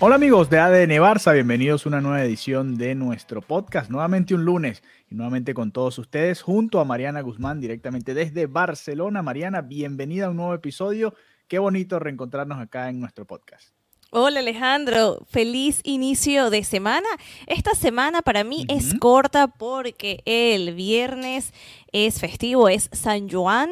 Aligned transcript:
Hola 0.00 0.14
amigos 0.14 0.48
de 0.48 0.60
ADN 0.60 0.92
Barça, 1.02 1.34
bienvenidos 1.34 1.84
a 1.84 1.88
una 1.88 2.00
nueva 2.00 2.22
edición 2.22 2.76
de 2.76 2.94
nuestro 2.94 3.42
podcast, 3.42 3.90
nuevamente 3.90 4.32
un 4.32 4.44
lunes 4.44 4.84
y 5.10 5.16
nuevamente 5.16 5.54
con 5.54 5.72
todos 5.72 5.98
ustedes 5.98 6.40
junto 6.40 6.78
a 6.78 6.84
Mariana 6.84 7.20
Guzmán 7.20 7.60
directamente 7.60 8.14
desde 8.14 8.46
Barcelona. 8.46 9.22
Mariana, 9.22 9.60
bienvenida 9.60 10.26
a 10.26 10.30
un 10.30 10.36
nuevo 10.36 10.54
episodio, 10.54 11.14
qué 11.48 11.58
bonito 11.58 11.98
reencontrarnos 11.98 12.60
acá 12.60 12.88
en 12.88 13.00
nuestro 13.00 13.24
podcast. 13.24 13.74
Hola 14.10 14.40
Alejandro, 14.40 15.26
feliz 15.28 15.80
inicio 15.82 16.48
de 16.48 16.64
semana. 16.64 17.06
Esta 17.46 17.74
semana 17.74 18.22
para 18.22 18.42
mí 18.42 18.66
es 18.70 18.94
corta 19.00 19.48
porque 19.48 20.22
el 20.24 20.74
viernes 20.74 21.52
es 21.92 22.20
festivo, 22.20 22.68
es 22.68 22.90
San 22.92 23.28
Juan, 23.30 23.70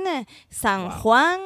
San 0.48 0.90
Juan, 0.90 1.38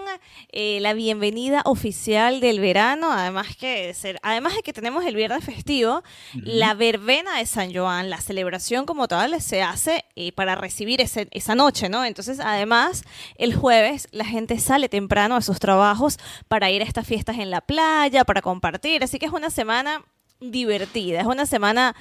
eh, 0.53 0.79
la 0.81 0.93
bienvenida 0.95 1.63
oficial 1.65 2.41
del 2.41 2.61
verano, 2.61 3.13
además 3.13 3.57
que 3.57 3.93
ser, 3.95 4.19
además 4.23 4.55
de 4.55 4.63
que 4.63 4.73
tenemos 4.73 5.05
el 5.05 5.17
viernes 5.17 5.45
festivo, 5.45 6.03
la 6.35 6.75
verbena 6.75 7.39
de 7.39 7.47
San 7.47 7.73
Juan, 7.75 8.09
la 8.11 8.21
celebración 8.21 8.87
como 8.87 9.09
tal 9.09 9.41
se 9.41 9.63
hace 9.63 10.05
eh, 10.17 10.33
para 10.33 10.55
recibir 10.55 11.01
ese- 11.01 11.29
esa 11.33 11.55
noche, 11.55 11.89
¿no? 11.89 12.05
Entonces, 12.05 12.39
además, 12.41 13.03
el 13.37 13.55
jueves 13.55 14.09
la 14.13 14.25
gente 14.25 14.59
sale 14.59 14.89
temprano 14.89 15.37
a 15.37 15.43
sus 15.43 15.59
trabajos 15.59 16.19
para 16.49 16.71
ir 16.71 16.83
a 16.83 16.85
estas 16.85 17.07
fiestas 17.07 17.39
en 17.39 17.51
la 17.51 17.61
playa, 17.61 18.25
para 18.25 18.43
compartir, 18.43 19.03
así 19.03 19.19
que 19.19 19.27
es 19.27 19.33
una 19.33 19.51
semana 19.51 20.05
divertida, 20.41 21.21
es 21.21 21.27
una 21.27 21.47
semana 21.47 21.95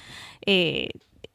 eh, 0.46 0.88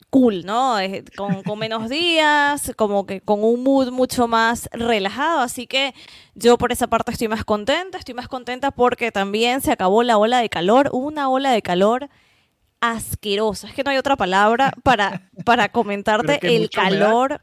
cool, 0.09 0.45
¿no? 0.45 0.77
Con, 1.15 1.43
con 1.43 1.59
menos 1.59 1.89
días, 1.89 2.71
como 2.75 3.05
que 3.05 3.21
con 3.21 3.43
un 3.43 3.63
mood 3.63 3.91
mucho 3.91 4.27
más 4.27 4.69
relajado, 4.71 5.39
así 5.39 5.67
que 5.67 5.93
yo 6.35 6.57
por 6.57 6.71
esa 6.71 6.87
parte 6.87 7.11
estoy 7.11 7.27
más 7.27 7.43
contenta, 7.45 7.97
estoy 7.97 8.13
más 8.13 8.27
contenta 8.27 8.71
porque 8.71 9.11
también 9.11 9.61
se 9.61 9.71
acabó 9.71 10.03
la 10.03 10.17
ola 10.17 10.39
de 10.39 10.49
calor, 10.49 10.89
una 10.93 11.29
ola 11.29 11.51
de 11.51 11.61
calor 11.61 12.09
asquerosa, 12.81 13.67
es 13.67 13.73
que 13.73 13.83
no 13.83 13.91
hay 13.91 13.97
otra 13.97 14.15
palabra 14.15 14.71
para, 14.83 15.29
para 15.43 15.69
comentarte 15.69 16.39
el 16.43 16.69
humedad. 16.69 16.69
calor. 16.71 17.41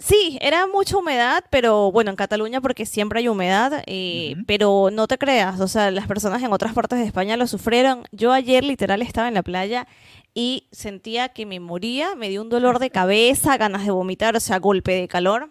Sí, 0.00 0.38
era 0.40 0.68
mucha 0.68 0.96
humedad, 0.96 1.44
pero 1.50 1.90
bueno, 1.90 2.10
en 2.10 2.16
Cataluña 2.16 2.60
porque 2.60 2.86
siempre 2.86 3.18
hay 3.18 3.26
humedad, 3.26 3.82
eh, 3.86 4.36
pero 4.46 4.90
no 4.92 5.08
te 5.08 5.18
creas, 5.18 5.58
o 5.58 5.66
sea, 5.66 5.90
las 5.90 6.06
personas 6.06 6.40
en 6.40 6.52
otras 6.52 6.72
partes 6.72 7.00
de 7.00 7.04
España 7.04 7.36
lo 7.36 7.48
sufrieron. 7.48 8.04
Yo 8.12 8.32
ayer 8.32 8.62
literal 8.62 9.02
estaba 9.02 9.26
en 9.26 9.34
la 9.34 9.42
playa 9.42 9.88
y 10.38 10.68
sentía 10.70 11.30
que 11.30 11.46
me 11.46 11.58
moría, 11.58 12.14
me 12.14 12.28
dio 12.28 12.42
un 12.42 12.48
dolor 12.48 12.78
de 12.78 12.90
cabeza, 12.90 13.56
ganas 13.56 13.84
de 13.84 13.90
vomitar, 13.90 14.36
o 14.36 14.40
sea, 14.40 14.60
golpe 14.60 14.92
de 14.92 15.08
calor. 15.08 15.50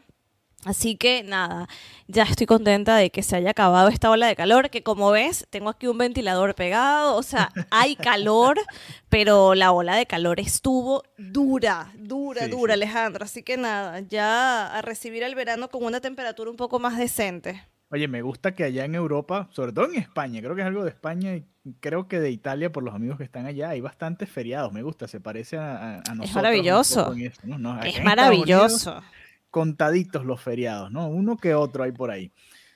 Así 0.64 0.96
que 0.96 1.24
nada, 1.24 1.68
ya 2.08 2.24
estoy 2.24 2.48
contenta 2.48 2.96
de 2.96 3.10
que 3.10 3.22
se 3.22 3.36
haya 3.36 3.50
acabado 3.50 3.90
esta 3.90 4.10
ola 4.10 4.28
de 4.28 4.38
calor, 4.38 4.70
que 4.70 4.84
como 4.84 5.12
ves, 5.12 5.45
tengo 5.50 5.67
aquí 5.70 5.88
un 5.88 5.98
ventilador 5.98 6.56
pegado, 6.56 7.17
o 7.17 7.22
sea, 7.23 7.52
hay 7.70 7.95
calor, 7.98 8.61
pero 9.10 9.56
la 9.56 9.73
ola 9.73 9.98
de 9.98 10.06
calor 10.06 10.39
estuvo 10.39 11.04
dura, 11.17 11.92
dura, 11.98 12.45
Sí, 12.45 12.50
dura, 12.50 12.76
sí. 12.76 12.80
Alejandro. 12.82 13.26
Así 13.26 13.44
que 13.44 13.58
nada, 13.58 14.00
ya 14.00 14.67
a 14.73 14.82
recibir 14.82 15.22
el 15.23 15.36
verano 15.36 15.67
con 15.67 15.84
una 15.84 16.00
temperatura 16.00 16.50
un 16.50 16.56
poco 16.56 16.80
más 16.80 16.98
decente. 16.98 17.61
Oye, 17.89 18.08
me 18.09 18.21
gusta 18.21 18.53
que 18.53 18.64
allá 18.65 18.83
en 18.83 18.95
Europa, 18.95 19.48
sobre 19.52 19.71
todo 19.71 19.86
en 19.86 19.95
España, 19.95 20.42
creo 20.42 20.55
que 20.55 20.61
es 20.61 20.67
algo 20.67 20.83
de 20.83 20.89
España 20.89 21.36
y 21.36 21.45
creo 21.80 22.08
que 22.09 22.20
de 22.20 22.30
Italia 22.31 22.70
por 22.71 22.83
los 22.83 22.93
amigos 22.93 23.17
que 23.17 23.23
están 23.23 23.45
allá, 23.45 23.70
hay 23.70 23.80
bastantes 23.81 24.30
feriados, 24.30 24.73
me 24.73 24.83
gusta, 24.83 25.08
se 25.08 25.21
parece 25.21 25.58
a, 25.58 26.02
nosotros. 26.14 26.27
un 26.30 26.33
maravilloso. 26.36 27.14
eso, 27.14 27.42
¿no? 27.45 27.58
No, 27.58 27.81
Es 27.81 28.03
maravilloso. 28.03 28.92
Unidos, 28.92 29.03
contaditos 29.52 30.25
los 30.25 30.42
feriados, 30.42 30.92
¿no? 30.92 31.08
Uno 31.08 31.37
que 31.37 31.53
otro 31.55 31.83
hay 31.83 31.92
por 31.93 32.11
ahí. 32.11 32.31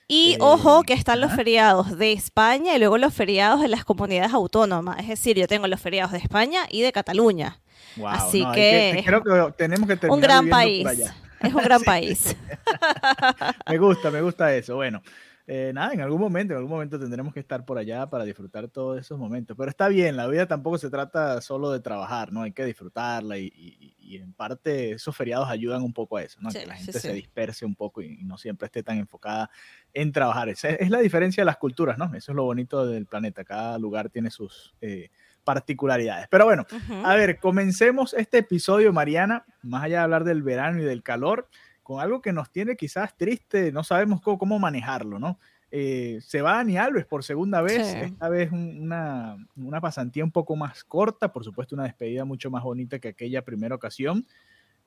Y 0.08 0.32
Eh, 0.34 0.38
ojo 0.40 0.82
que 0.82 0.94
están 0.94 1.20
los 1.20 1.32
feriados 1.32 1.96
de 1.98 2.12
España 2.12 2.74
y 2.74 2.78
luego 2.78 2.98
los 2.98 3.14
feriados 3.14 3.60
de 3.60 3.68
las 3.68 3.84
comunidades 3.84 4.32
autónomas. 4.32 4.98
Es 5.00 5.08
decir, 5.08 5.36
yo 5.38 5.46
tengo 5.46 5.66
los 5.68 5.80
feriados 5.80 6.12
de 6.12 6.18
España 6.18 6.62
y 6.70 6.82
de 6.82 6.90
Cataluña. 6.92 7.60
Wow, 7.96 8.08
Así 8.08 8.42
no, 8.42 8.52
que- 8.52 9.02
creo 9.04 9.22
que 9.22 9.52
tenemos 9.56 9.86
que 9.88 9.96
terminar 9.96 10.14
Un 10.14 10.20
gran 10.20 10.48
país. 10.48 10.82
por 10.82 10.90
allá. 10.92 11.14
Es 11.42 11.54
un 11.54 11.62
gran 11.62 11.80
Sí, 11.80 11.84
país. 11.84 12.36
Me 13.66 13.78
gusta, 13.78 14.10
me 14.10 14.20
gusta 14.20 14.54
eso. 14.54 14.76
Bueno, 14.76 15.02
eh, 15.46 15.72
nada, 15.74 15.92
en 15.92 16.00
algún 16.00 16.20
momento, 16.20 16.52
en 16.54 16.58
algún 16.58 16.70
momento 16.72 16.98
tendremos 16.98 17.32
que 17.34 17.40
estar 17.40 17.64
por 17.64 17.78
allá 17.78 18.08
para 18.08 18.24
disfrutar 18.24 18.68
todos 18.68 19.00
esos 19.00 19.18
momentos. 19.18 19.56
Pero 19.56 19.70
está 19.70 19.88
bien, 19.88 20.16
la 20.16 20.26
vida 20.28 20.46
tampoco 20.46 20.78
se 20.78 20.90
trata 20.90 21.40
solo 21.40 21.70
de 21.70 21.80
trabajar, 21.80 22.32
¿no? 22.32 22.42
Hay 22.42 22.52
que 22.52 22.64
disfrutarla 22.64 23.38
y, 23.38 23.46
y- 23.54 23.96
y 23.98 24.16
en 24.16 24.34
parte 24.34 24.92
esos 24.92 25.16
feriados 25.16 25.48
ayudan 25.48 25.82
un 25.82 25.92
poco 25.94 26.18
a 26.18 26.22
eso, 26.22 26.38
¿no? 26.40 26.50
Sí, 26.50 26.58
que 26.60 26.66
la 26.66 26.74
sí, 26.74 26.84
gente 26.84 27.00
se 27.00 27.12
sí. 27.12 27.14
disperse 27.14 27.64
un 27.64 27.74
poco 27.74 28.02
y, 28.02 28.20
y 28.20 28.24
no 28.24 28.36
siempre 28.38 28.66
esté 28.66 28.82
tan 28.82 28.98
enfocada 28.98 29.50
en 29.94 30.12
trabajar. 30.12 30.48
Esa 30.50 30.68
es, 30.70 30.90
la 30.90 30.98
diferencia 31.00 31.42
de 31.42 31.46
las 31.46 31.56
culturas, 31.56 31.98
¿no? 31.98 32.06
Eso 32.14 32.32
es 32.32 32.36
lo 32.36 32.44
bonito 32.44 32.86
del 32.86 33.06
planeta. 33.06 33.44
Cada 33.44 33.78
lugar 33.78 34.10
tiene 34.10 34.30
sus 34.30 34.74
eh, 34.80 35.10
particularidades. 35.44 36.26
Pero 36.30 36.44
bueno, 36.44 36.64
Ujú. 36.70 37.06
a 37.06 37.14
ver, 37.14 37.38
comencemos 37.38 38.14
este 38.14 38.38
episodio, 38.38 38.92
Mariana, 38.92 39.44
más 39.62 39.84
allá 39.84 39.98
de 39.98 40.04
hablar 40.04 40.24
del 40.24 40.42
verano 40.42 40.80
y 40.80 40.84
del 40.84 41.02
calor, 41.02 41.48
con 41.82 42.00
algo 42.00 42.20
que 42.22 42.32
nos 42.32 42.50
tiene 42.50 42.76
quizás 42.76 43.16
triste, 43.16 43.72
no 43.72 43.82
sabemos 43.84 44.20
cómo, 44.20 44.38
cómo 44.38 44.58
manejarlo, 44.58 45.18
¿no? 45.18 45.38
Eh, 45.74 46.18
se 46.20 46.42
va 46.42 46.56
Dani 46.56 46.76
Alves 46.76 47.06
por 47.06 47.24
segunda 47.24 47.62
vez, 47.62 47.86
Sí. 47.86 47.96
esta 47.98 48.28
vez 48.28 48.52
un- 48.52 48.78
una, 48.82 49.36
una 49.56 49.80
pasantía 49.80 50.22
un 50.22 50.30
poco 50.30 50.54
más 50.54 50.84
corta, 50.84 51.32
por 51.32 51.44
supuesto 51.44 51.74
una 51.74 51.84
despedida 51.84 52.24
mucho 52.24 52.50
más 52.50 52.62
bonita 52.62 52.98
que 52.98 53.08
aquella 53.08 53.42
primera 53.42 53.74
ocasión, 53.74 54.26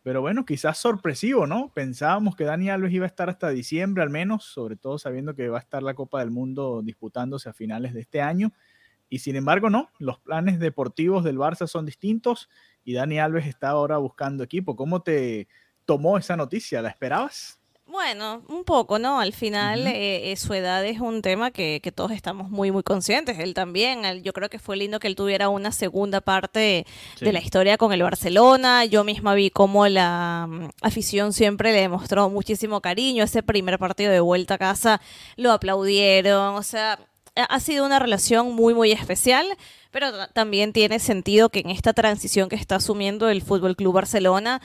pero 0.03 0.21
bueno, 0.21 0.45
quizás 0.45 0.77
sorpresivo, 0.77 1.47
¿no? 1.47 1.71
Pensábamos 1.73 2.35
que 2.35 2.43
Dani 2.43 2.69
Alves 2.69 2.93
iba 2.93 3.05
a 3.05 3.07
estar 3.07 3.27
hasta 3.29 3.49
diciembre 3.49 4.03
al 4.03 4.11
menos, 4.11 4.43
sobre 4.45 4.75
todo 4.75 4.99
sabiendo 4.99 5.33
que 5.33 5.49
va 5.49 5.57
a 5.57 5.61
estar 5.61 5.81
la 5.81 5.95
Copa 5.95 6.19
del 6.19 6.29
Mundo 6.29 6.81
disputándose 6.83 7.49
a 7.49 7.53
finales 7.53 7.95
de 7.95 8.01
este 8.01 8.21
año. 8.21 8.53
Y 9.15 9.19
sin 9.19 9.37
embargo, 9.37 9.69
no, 9.69 9.89
los 9.97 10.19
planes 10.19 10.59
deportivos 10.59 11.23
del 11.23 11.37
Barça 11.37 11.67
son 11.67 11.85
distintos 11.85 12.49
y 12.83 12.95
Dani 12.95 13.17
Alves 13.17 13.47
está 13.47 13.69
ahora 13.69 13.97
buscando 13.97 14.43
equipo. 14.43 14.75
¿Cómo 14.75 15.03
te 15.03 15.47
tomó 15.85 16.17
esa 16.17 16.35
noticia? 16.35 16.81
¿La 16.81 16.89
esperabas? 16.89 17.57
Bueno, 17.87 18.43
un 18.49 18.65
poco, 18.65 18.99
¿no? 18.99 19.21
Al 19.21 19.31
final 19.31 19.87
eh, 19.87 20.31
eh, 20.31 20.35
su 20.35 20.53
edad 20.53 20.83
es 20.85 20.99
un 20.99 21.21
tema 21.21 21.51
que, 21.51 21.79
que 21.81 21.93
todos 21.93 22.11
estamos 22.11 22.49
muy, 22.49 22.71
muy 22.71 22.83
conscientes. 22.83 23.39
Él 23.39 23.53
también. 23.53 24.03
él- 24.03 24.21
yo 24.21 24.33
creo 24.33 24.49
que 24.49 24.59
fue 24.59 24.75
lindo 24.75 24.99
que 24.99 25.07
él 25.07 25.15
tuviera 25.15 25.47
una 25.47 25.71
segunda 25.71 26.19
parte 26.19 26.85
de 27.21 27.31
la 27.31 27.39
historia 27.39 27.77
con 27.77 27.93
el 27.93 28.03
Barcelona. 28.03 28.83
Yo 28.83 29.05
misma 29.05 29.33
vi 29.33 29.49
cómo 29.49 29.87
la 29.87 30.45
mm, 30.49 30.69
afición 30.81 31.31
siempre 31.31 31.71
le 31.71 31.79
demostró 31.81 32.29
muchísimo 32.29 32.81
cariño. 32.81 33.23
Ese 33.23 33.43
primer 33.43 33.79
partido 33.79 34.11
de 34.11 34.19
vuelta 34.19 34.55
a 34.55 34.57
casa 34.57 34.99
lo 35.37 35.53
aplaudieron. 35.53 36.55
O 36.55 36.63
sea, 36.63 36.99
ha 37.35 37.59
sido 37.59 37.85
una 37.85 37.99
relación 37.99 38.53
muy, 38.53 38.73
muy 38.73 38.91
especial. 38.91 39.45
Pero 39.91 40.11
ta- 40.11 40.27
también 40.27 40.73
tiene 40.73 40.99
sentido 40.99 41.49
que 41.49 41.59
en 41.59 41.69
esta 41.69 41.93
transición 41.93 42.49
que 42.49 42.55
está 42.57 42.75
asumiendo 42.75 43.29
el 43.29 43.41
Fútbol 43.41 43.75
Club 43.77 43.93
Barcelona 43.93 44.61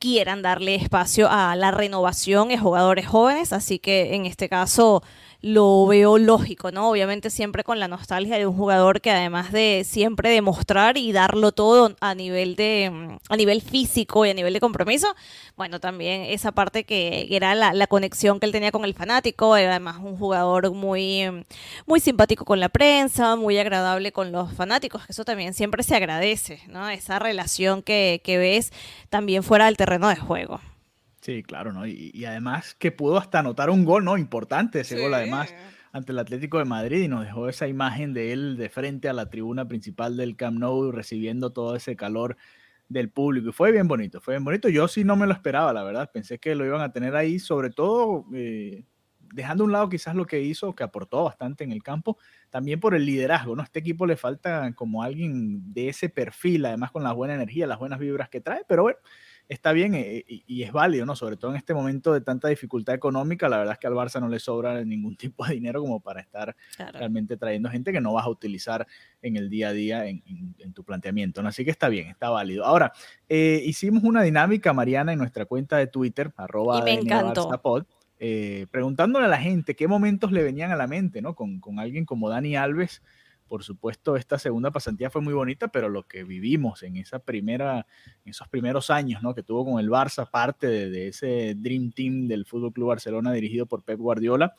quieran 0.00 0.42
darle 0.42 0.74
espacio 0.74 1.28
a 1.30 1.54
la 1.56 1.70
renovación 1.70 2.48
de 2.48 2.58
jugadores 2.58 3.06
jóvenes, 3.06 3.52
así 3.52 3.78
que 3.78 4.14
en 4.14 4.26
este 4.26 4.48
caso 4.48 5.02
lo 5.44 5.86
veo 5.86 6.16
lógico, 6.16 6.72
¿no? 6.72 6.88
Obviamente 6.88 7.28
siempre 7.28 7.64
con 7.64 7.78
la 7.78 7.86
nostalgia 7.86 8.38
de 8.38 8.46
un 8.46 8.56
jugador 8.56 9.02
que 9.02 9.10
además 9.10 9.52
de 9.52 9.82
siempre 9.84 10.30
demostrar 10.30 10.96
y 10.96 11.12
darlo 11.12 11.52
todo 11.52 11.94
a 12.00 12.14
nivel 12.14 12.56
de 12.56 12.90
mm, 12.90 13.16
a 13.28 13.36
nivel 13.36 13.60
físico 13.60 14.24
y 14.24 14.30
a 14.30 14.34
nivel 14.34 14.54
de 14.54 14.60
compromiso, 14.60 15.06
bueno, 15.54 15.80
también 15.80 16.22
esa 16.22 16.52
parte 16.52 16.84
que 16.84 17.26
era 17.30 17.54
la, 17.54 17.74
la 17.74 17.86
conexión 17.86 18.40
que 18.40 18.46
él 18.46 18.52
tenía 18.52 18.72
con 18.72 18.86
el 18.86 18.94
fanático, 18.94 19.54
era 19.58 19.72
además 19.72 19.98
un 20.02 20.16
jugador 20.16 20.72
muy 20.72 21.30
mm, 21.30 21.42
muy 21.84 22.00
simpático 22.00 22.46
con 22.46 22.58
la 22.58 22.70
prensa, 22.70 23.36
muy 23.36 23.58
agradable 23.58 24.12
con 24.12 24.32
los 24.32 24.50
fanáticos, 24.54 25.04
que 25.04 25.12
eso 25.12 25.26
también 25.26 25.52
siempre 25.52 25.82
se 25.82 25.94
agradece, 25.94 26.62
¿no? 26.68 26.88
Esa 26.88 27.18
relación 27.18 27.82
que, 27.82 28.22
que 28.24 28.38
ves 28.38 28.72
también 29.10 29.42
fuera 29.42 29.66
del 29.66 29.76
terreno 29.76 30.08
de 30.08 30.16
juego. 30.16 30.60
Sí, 31.24 31.42
claro, 31.42 31.72
¿no? 31.72 31.86
Y, 31.86 32.10
y 32.12 32.26
además 32.26 32.74
que 32.74 32.92
pudo 32.92 33.16
hasta 33.16 33.38
anotar 33.38 33.70
un 33.70 33.86
gol, 33.86 34.04
¿no? 34.04 34.18
Importante 34.18 34.80
ese 34.80 35.00
gol, 35.00 35.14
además, 35.14 35.54
ante 35.90 36.12
el 36.12 36.18
Atlético 36.18 36.58
de 36.58 36.66
Madrid 36.66 37.00
y 37.00 37.08
nos 37.08 37.24
dejó 37.24 37.48
esa 37.48 37.66
imagen 37.66 38.12
de 38.12 38.34
él 38.34 38.58
de 38.58 38.68
frente 38.68 39.08
a 39.08 39.14
la 39.14 39.30
tribuna 39.30 39.66
principal 39.66 40.18
del 40.18 40.36
Camp 40.36 40.58
Nou 40.58 40.92
recibiendo 40.92 41.50
todo 41.50 41.76
ese 41.76 41.96
calor 41.96 42.36
del 42.90 43.08
público. 43.08 43.48
Y 43.48 43.52
fue 43.52 43.72
bien 43.72 43.88
bonito, 43.88 44.20
fue 44.20 44.34
bien 44.34 44.44
bonito. 44.44 44.68
Yo 44.68 44.86
sí 44.86 45.02
no 45.02 45.16
me 45.16 45.26
lo 45.26 45.32
esperaba, 45.32 45.72
la 45.72 45.82
verdad. 45.82 46.10
Pensé 46.12 46.38
que 46.38 46.54
lo 46.54 46.66
iban 46.66 46.82
a 46.82 46.92
tener 46.92 47.16
ahí, 47.16 47.38
sobre 47.38 47.70
todo 47.70 48.26
eh, 48.34 48.84
dejando 49.32 49.64
a 49.64 49.66
un 49.66 49.72
lado 49.72 49.88
quizás 49.88 50.14
lo 50.14 50.26
que 50.26 50.42
hizo, 50.42 50.74
que 50.74 50.84
aportó 50.84 51.24
bastante 51.24 51.64
en 51.64 51.72
el 51.72 51.82
campo, 51.82 52.18
también 52.50 52.80
por 52.80 52.94
el 52.94 53.06
liderazgo, 53.06 53.56
¿no? 53.56 53.62
Este 53.62 53.78
equipo 53.78 54.04
le 54.04 54.16
falta 54.18 54.70
como 54.74 55.02
alguien 55.02 55.72
de 55.72 55.88
ese 55.88 56.10
perfil, 56.10 56.66
además 56.66 56.90
con 56.92 57.02
la 57.02 57.12
buena 57.12 57.34
energía, 57.34 57.66
las 57.66 57.78
buenas 57.78 57.98
vibras 57.98 58.28
que 58.28 58.42
trae, 58.42 58.62
pero 58.68 58.82
bueno, 58.82 58.98
está 59.48 59.72
bien 59.72 59.94
y, 59.94 60.62
es 60.62 60.72
válido, 60.72 61.06
¿no? 61.06 61.16
Sobre 61.16 61.36
todo 61.36 61.50
en 61.50 61.56
este 61.56 61.74
momento 61.74 62.12
de 62.12 62.20
tanta 62.20 62.48
dificultad 62.48 62.94
económica, 62.94 63.48
la 63.48 63.58
verdad 63.58 63.74
es 63.74 63.78
que 63.78 63.86
al 63.86 63.94
Barça 63.94 64.20
no 64.20 64.28
le 64.28 64.38
sobra 64.38 64.84
ningún 64.84 65.16
tipo 65.16 65.46
de 65.46 65.54
dinero 65.54 65.80
como 65.80 66.00
para 66.00 66.20
estar 66.20 66.54
realmente 66.92 67.36
trayendo 67.36 67.70
gente 67.70 67.92
que 67.92 68.00
no 68.00 68.12
vas 68.12 68.26
a 68.26 68.30
utilizar 68.30 68.86
en 69.22 69.36
el 69.36 69.50
día 69.50 69.68
a 69.68 69.72
día 69.72 70.06
en, 70.06 70.22
tu 70.74 70.84
planteamiento, 70.84 71.42
¿no? 71.42 71.48
Así 71.48 71.64
que 71.64 71.70
está 71.70 71.88
bien, 71.88 72.08
está 72.08 72.30
válido. 72.30 72.64
Ahora, 72.64 72.92
eh, 73.28 73.62
hicimos 73.64 74.02
una 74.02 74.22
dinámica, 74.22 74.72
Mariana, 74.72 75.12
en 75.12 75.18
nuestra 75.18 75.44
cuenta 75.44 75.76
de 75.76 75.86
Twitter, 75.86 76.32
arroba 76.36 76.82
me 76.82 76.94
encantó. 76.94 77.48
Eh, 78.20 78.66
preguntándole 78.70 79.26
a 79.26 79.28
la 79.28 79.38
gente 79.38 79.74
qué 79.74 79.88
momentos 79.88 80.32
le 80.32 80.42
venían 80.42 80.70
a 80.70 80.76
la 80.76 80.86
mente, 80.86 81.20
¿no? 81.20 81.34
Con, 81.34 81.60
con 81.60 81.78
alguien 81.78 82.06
como 82.06 82.30
Dani 82.30 82.56
Alves, 82.56 83.02
por 83.48 83.62
supuesto, 83.62 84.16
esta 84.16 84.38
segunda 84.38 84.70
pasantía 84.70 85.10
fue 85.10 85.20
muy 85.20 85.34
bonita, 85.34 85.68
pero 85.68 85.88
lo 85.88 86.04
que 86.04 86.24
vivimos 86.24 86.82
en 86.82 86.96
en 86.96 87.04
esos 88.24 88.48
primeros 88.48 88.90
años, 88.90 89.22
¿no? 89.22 89.34
Que 89.34 89.42
tuvo 89.42 89.64
con 89.64 89.80
el 89.80 89.90
Barça, 89.90 90.28
parte 90.30 90.66
de, 90.66 91.08
ese 91.08 91.54
Dream 91.56 91.92
Team 91.92 92.26
del 92.26 92.46
Fútbol 92.46 92.72
Club 92.72 92.88
Barcelona 92.88 93.32
dirigido 93.32 93.66
por 93.66 93.82
Pep 93.82 93.98
Guardiola, 93.98 94.54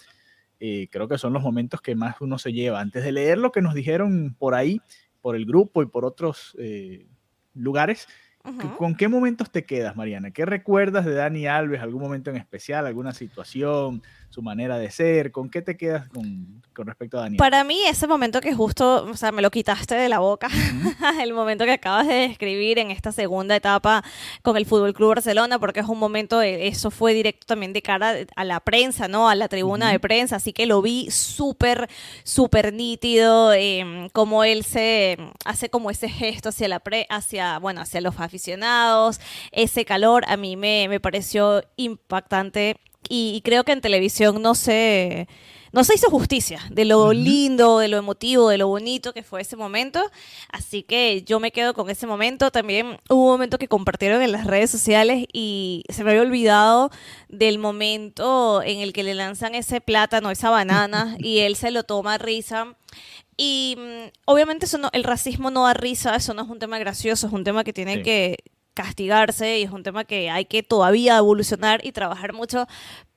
eh, 0.59 0.87
creo 0.91 1.07
que 1.07 1.17
son 1.17 1.33
los 1.33 1.43
momentos 1.43 1.81
que 1.81 1.95
más 1.95 2.21
uno 2.21 2.37
se 2.37 2.53
lleva. 2.53 2.79
Antes 2.79 3.03
de 3.03 3.11
leer 3.11 3.37
lo 3.37 3.51
que 3.51 3.61
nos 3.61 3.73
dijeron 3.73 4.35
por 4.37 4.55
ahí, 4.55 4.81
por 5.21 5.35
el 5.35 5.45
grupo 5.45 5.81
y 5.81 5.87
por 5.87 6.05
otros 6.05 6.55
eh, 6.59 7.07
lugares, 7.53 8.07
¿Con 8.77 8.95
qué 8.95 9.07
momentos 9.07 9.49
te 9.49 9.65
quedas, 9.65 9.95
Mariana? 9.95 10.31
¿Qué 10.31 10.45
recuerdas 10.45 11.05
de 11.05 11.13
Dani 11.13 11.47
Alves? 11.47 11.81
¿Algún 11.81 12.01
momento 12.01 12.29
en 12.29 12.37
especial? 12.37 12.85
¿Alguna 12.85 13.13
situación? 13.13 14.03
¿Su 14.29 14.41
manera 14.41 14.77
de 14.77 14.91
ser? 14.91 15.31
¿Con 15.31 15.49
qué 15.49 15.61
te 15.61 15.77
quedas 15.77 16.09
con, 16.09 16.61
respecto 16.75 17.17
a 17.17 17.21
Dani? 17.21 17.37
Para 17.37 17.63
mí, 17.63 17.79
ese 17.87 18.05
momento 18.05 18.41
que 18.41 18.53
justo, 18.53 19.05
o 19.05 19.15
sea, 19.15 19.31
me 19.31 19.41
lo 19.41 19.49
quitaste 19.49 19.95
de 19.95 20.09
la 20.09 20.19
boca, 20.19 20.49
el 21.21 21.33
momento 21.33 21.65
que 21.65 21.71
acabas 21.71 22.07
de 22.07 22.27
describir 22.27 22.77
en 22.77 22.91
esta 22.91 23.11
segunda 23.11 23.55
etapa 23.55 24.03
con 24.41 24.57
el 24.57 24.65
Fútbol 24.65 24.93
Club 24.93 25.09
Barcelona, 25.09 25.57
porque 25.57 25.79
es 25.79 25.87
un 25.87 25.97
momento, 25.97 26.41
eso 26.41 26.91
fue 26.91 27.13
directo 27.13 27.45
también 27.47 27.73
de 27.73 27.81
cara 27.81 28.13
a 28.35 28.43
la 28.43 28.59
prensa, 28.59 29.07
¿no? 29.07 29.29
A 29.29 29.35
la 29.35 29.47
tribuna 29.47 29.89
de 29.89 29.99
prensa, 29.99 30.35
así 30.35 30.53
que 30.53 30.65
lo 30.65 30.81
vi 30.81 31.09
súper, 31.11 31.89
súper 32.23 32.73
nítido, 32.73 33.53
eh, 33.53 34.09
como 34.11 34.43
él 34.43 34.63
se 34.63 35.17
hace 35.45 35.69
como 35.69 35.89
ese 35.89 36.09
gesto 36.09 36.49
hacia 36.49 36.67
la 36.67 36.79
pre, 36.79 37.07
hacia, 37.09 37.57
bueno, 37.59 37.81
hacia 37.81 38.01
los 38.01 38.15
aficionados 38.35 39.19
ese 39.51 39.85
calor 39.85 40.25
a 40.27 40.35
mí 40.35 40.57
me, 40.57 40.87
me 40.89 40.99
pareció 40.99 41.63
impactante 41.77 42.77
y, 43.07 43.41
creo 43.43 43.63
que 43.63 43.71
en 43.71 43.81
televisión 43.81 44.41
no 44.41 44.55
se, 44.55 45.27
no 45.71 45.83
se 45.83 45.93
hizo 45.93 46.09
justicia 46.09 46.59
de 46.71 46.85
lo 46.85 47.13
lindo, 47.13 47.77
de 47.77 47.87
lo 47.87 47.97
emotivo, 47.97 48.49
de 48.49 48.57
lo 48.57 48.67
bonito 48.67 49.13
que 49.13 49.21
fue 49.21 49.41
ese 49.41 49.55
momento. 49.55 50.01
Así 50.49 50.81
que 50.81 51.21
yo 51.23 51.39
me 51.39 51.51
quedo 51.51 51.75
con 51.75 51.89
ese 51.91 52.07
momento. 52.07 52.49
También 52.49 52.97
hubo 53.09 53.25
un 53.25 53.31
momento 53.31 53.59
que 53.59 53.67
compartieron 53.67 54.23
en 54.23 54.31
las 54.31 54.47
redes 54.47 54.71
sociales 54.71 55.27
y 55.31 55.83
se 55.89 56.03
me 56.03 56.11
había 56.11 56.23
olvidado 56.23 56.89
del 57.29 57.59
momento 57.59 58.63
en 58.63 58.79
el 58.79 58.91
que 58.91 59.03
le 59.03 59.13
lanzan 59.13 59.53
ese 59.53 59.81
plátano, 59.81 60.31
esa 60.31 60.49
banana, 60.49 61.15
y 61.19 61.39
él 61.39 61.55
se 61.55 61.69
lo 61.69 61.83
toma 61.83 62.15
a 62.15 62.17
risa. 62.17 62.75
Y 63.37 63.75
mm, 63.77 64.11
obviamente 64.25 64.65
eso 64.65 64.77
no, 64.77 64.89
el 64.93 65.03
racismo 65.03 65.51
no 65.51 65.65
da 65.65 65.73
risa, 65.73 66.15
eso 66.15 66.33
no 66.33 66.43
es 66.43 66.49
un 66.49 66.59
tema 66.59 66.79
gracioso, 66.79 67.27
es 67.27 67.33
un 67.33 67.43
tema 67.43 67.63
que 67.63 67.73
tiene 67.73 68.01
que 68.01 68.37
castigarse 68.73 69.59
y 69.59 69.63
es 69.63 69.71
un 69.71 69.83
tema 69.83 70.03
que 70.03 70.29
hay 70.29 70.45
que 70.45 70.61
todavía 70.61 71.17
evolucionar 71.17 71.85
y 71.85 71.91
trabajar 71.91 72.33
mucho, 72.33 72.67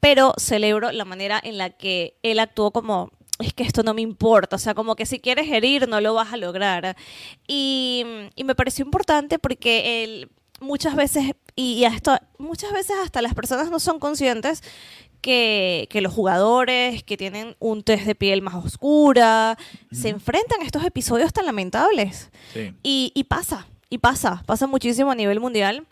pero 0.01 0.33
celebro 0.39 0.93
la 0.93 1.05
manera 1.05 1.41
en 1.43 1.59
la 1.59 1.71
que 1.71 2.17
él 2.23 2.39
actuó 2.39 2.71
como 2.71 3.11
es 3.41 3.55
que 3.55 3.63
esto 3.63 3.83
no 3.83 3.95
me 3.95 4.03
importa, 4.03 4.57
o 4.57 4.59
sea, 4.59 4.75
como 4.75 4.97
que 4.97 5.07
si 5.07 5.21
quieres 5.21 5.49
herir 5.49 5.89
no 5.89 6.01
lo 6.01 6.15
vas 6.15 6.33
a 6.33 6.37
lograr. 6.37 6.97
Y, 7.47 8.05
y 8.35 8.45
me 8.45 8.57
pareció 8.57 8.85
importante 8.85 9.39
porque 9.39 10.03
él 10.03 10.29
muchas 10.61 10.97
veces, 10.97 11.33
y 11.55 11.85
esto, 11.85 12.19
muchas 12.39 12.73
veces 12.73 12.97
hasta 13.03 13.23
las 13.23 13.35
personas 13.35 13.71
no 13.71 13.79
son 13.79 13.99
conscientes 13.99 14.63
que, 15.21 15.89
los 16.01 16.13
jugadores 16.13 17.03
que 17.03 17.17
tienen 17.17 17.57
un 17.59 17.83
test 17.83 18.05
de 18.05 18.15
piel 18.15 18.43
más 18.43 18.55
oscura 18.55 19.59
se 19.91 20.09
enfrentan 20.09 20.63
a 20.63 20.65
estos 20.65 20.85
episodios 20.85 21.33
tan 21.33 21.47
lamentables. 21.47 22.31
Y, 22.83 23.13
y 23.15 23.25
pasa, 23.25 23.67
y 23.91 23.99
pasa, 23.99 24.43
pasa 24.47 24.67
muchísimo 24.67 25.11
a 25.11 25.15
nivel 25.15 25.41
mundial 25.41 25.87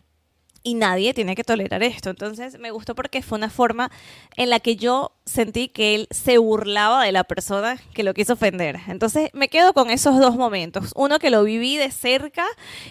y 0.67 0.75
nadie 0.75 1.15
tiene 1.15 1.37
que 1.37 1.45
tolerar 1.45 1.85
esto. 1.85 2.11
Entonces 2.11 2.59
me 2.59 2.73
gustó 2.73 2.97
porque 2.97 3.23
fue 3.23 3.39
una 3.39 3.51
forma 3.51 3.89
en 4.37 4.51
la 4.51 4.59
que 4.59 4.75
yo 4.75 5.13
sentí 5.25 5.69
que 5.69 5.95
él 5.95 6.09
se 6.11 6.39
burlaba 6.39 7.05
de 7.05 7.13
la 7.13 7.23
persona 7.23 7.81
que 7.95 8.03
lo 8.03 8.15
quiso 8.15 8.33
ofender. 8.33 8.81
Entonces 8.89 9.31
me 9.33 9.47
quedo 9.47 9.73
con 9.75 9.91
esos 9.91 10.19
dos 10.19 10.35
momentos. 10.35 10.91
Uno 10.97 11.21
que 11.21 11.31
lo 11.31 11.45
viví 11.45 11.77
de 11.77 11.93
cerca 11.93 12.45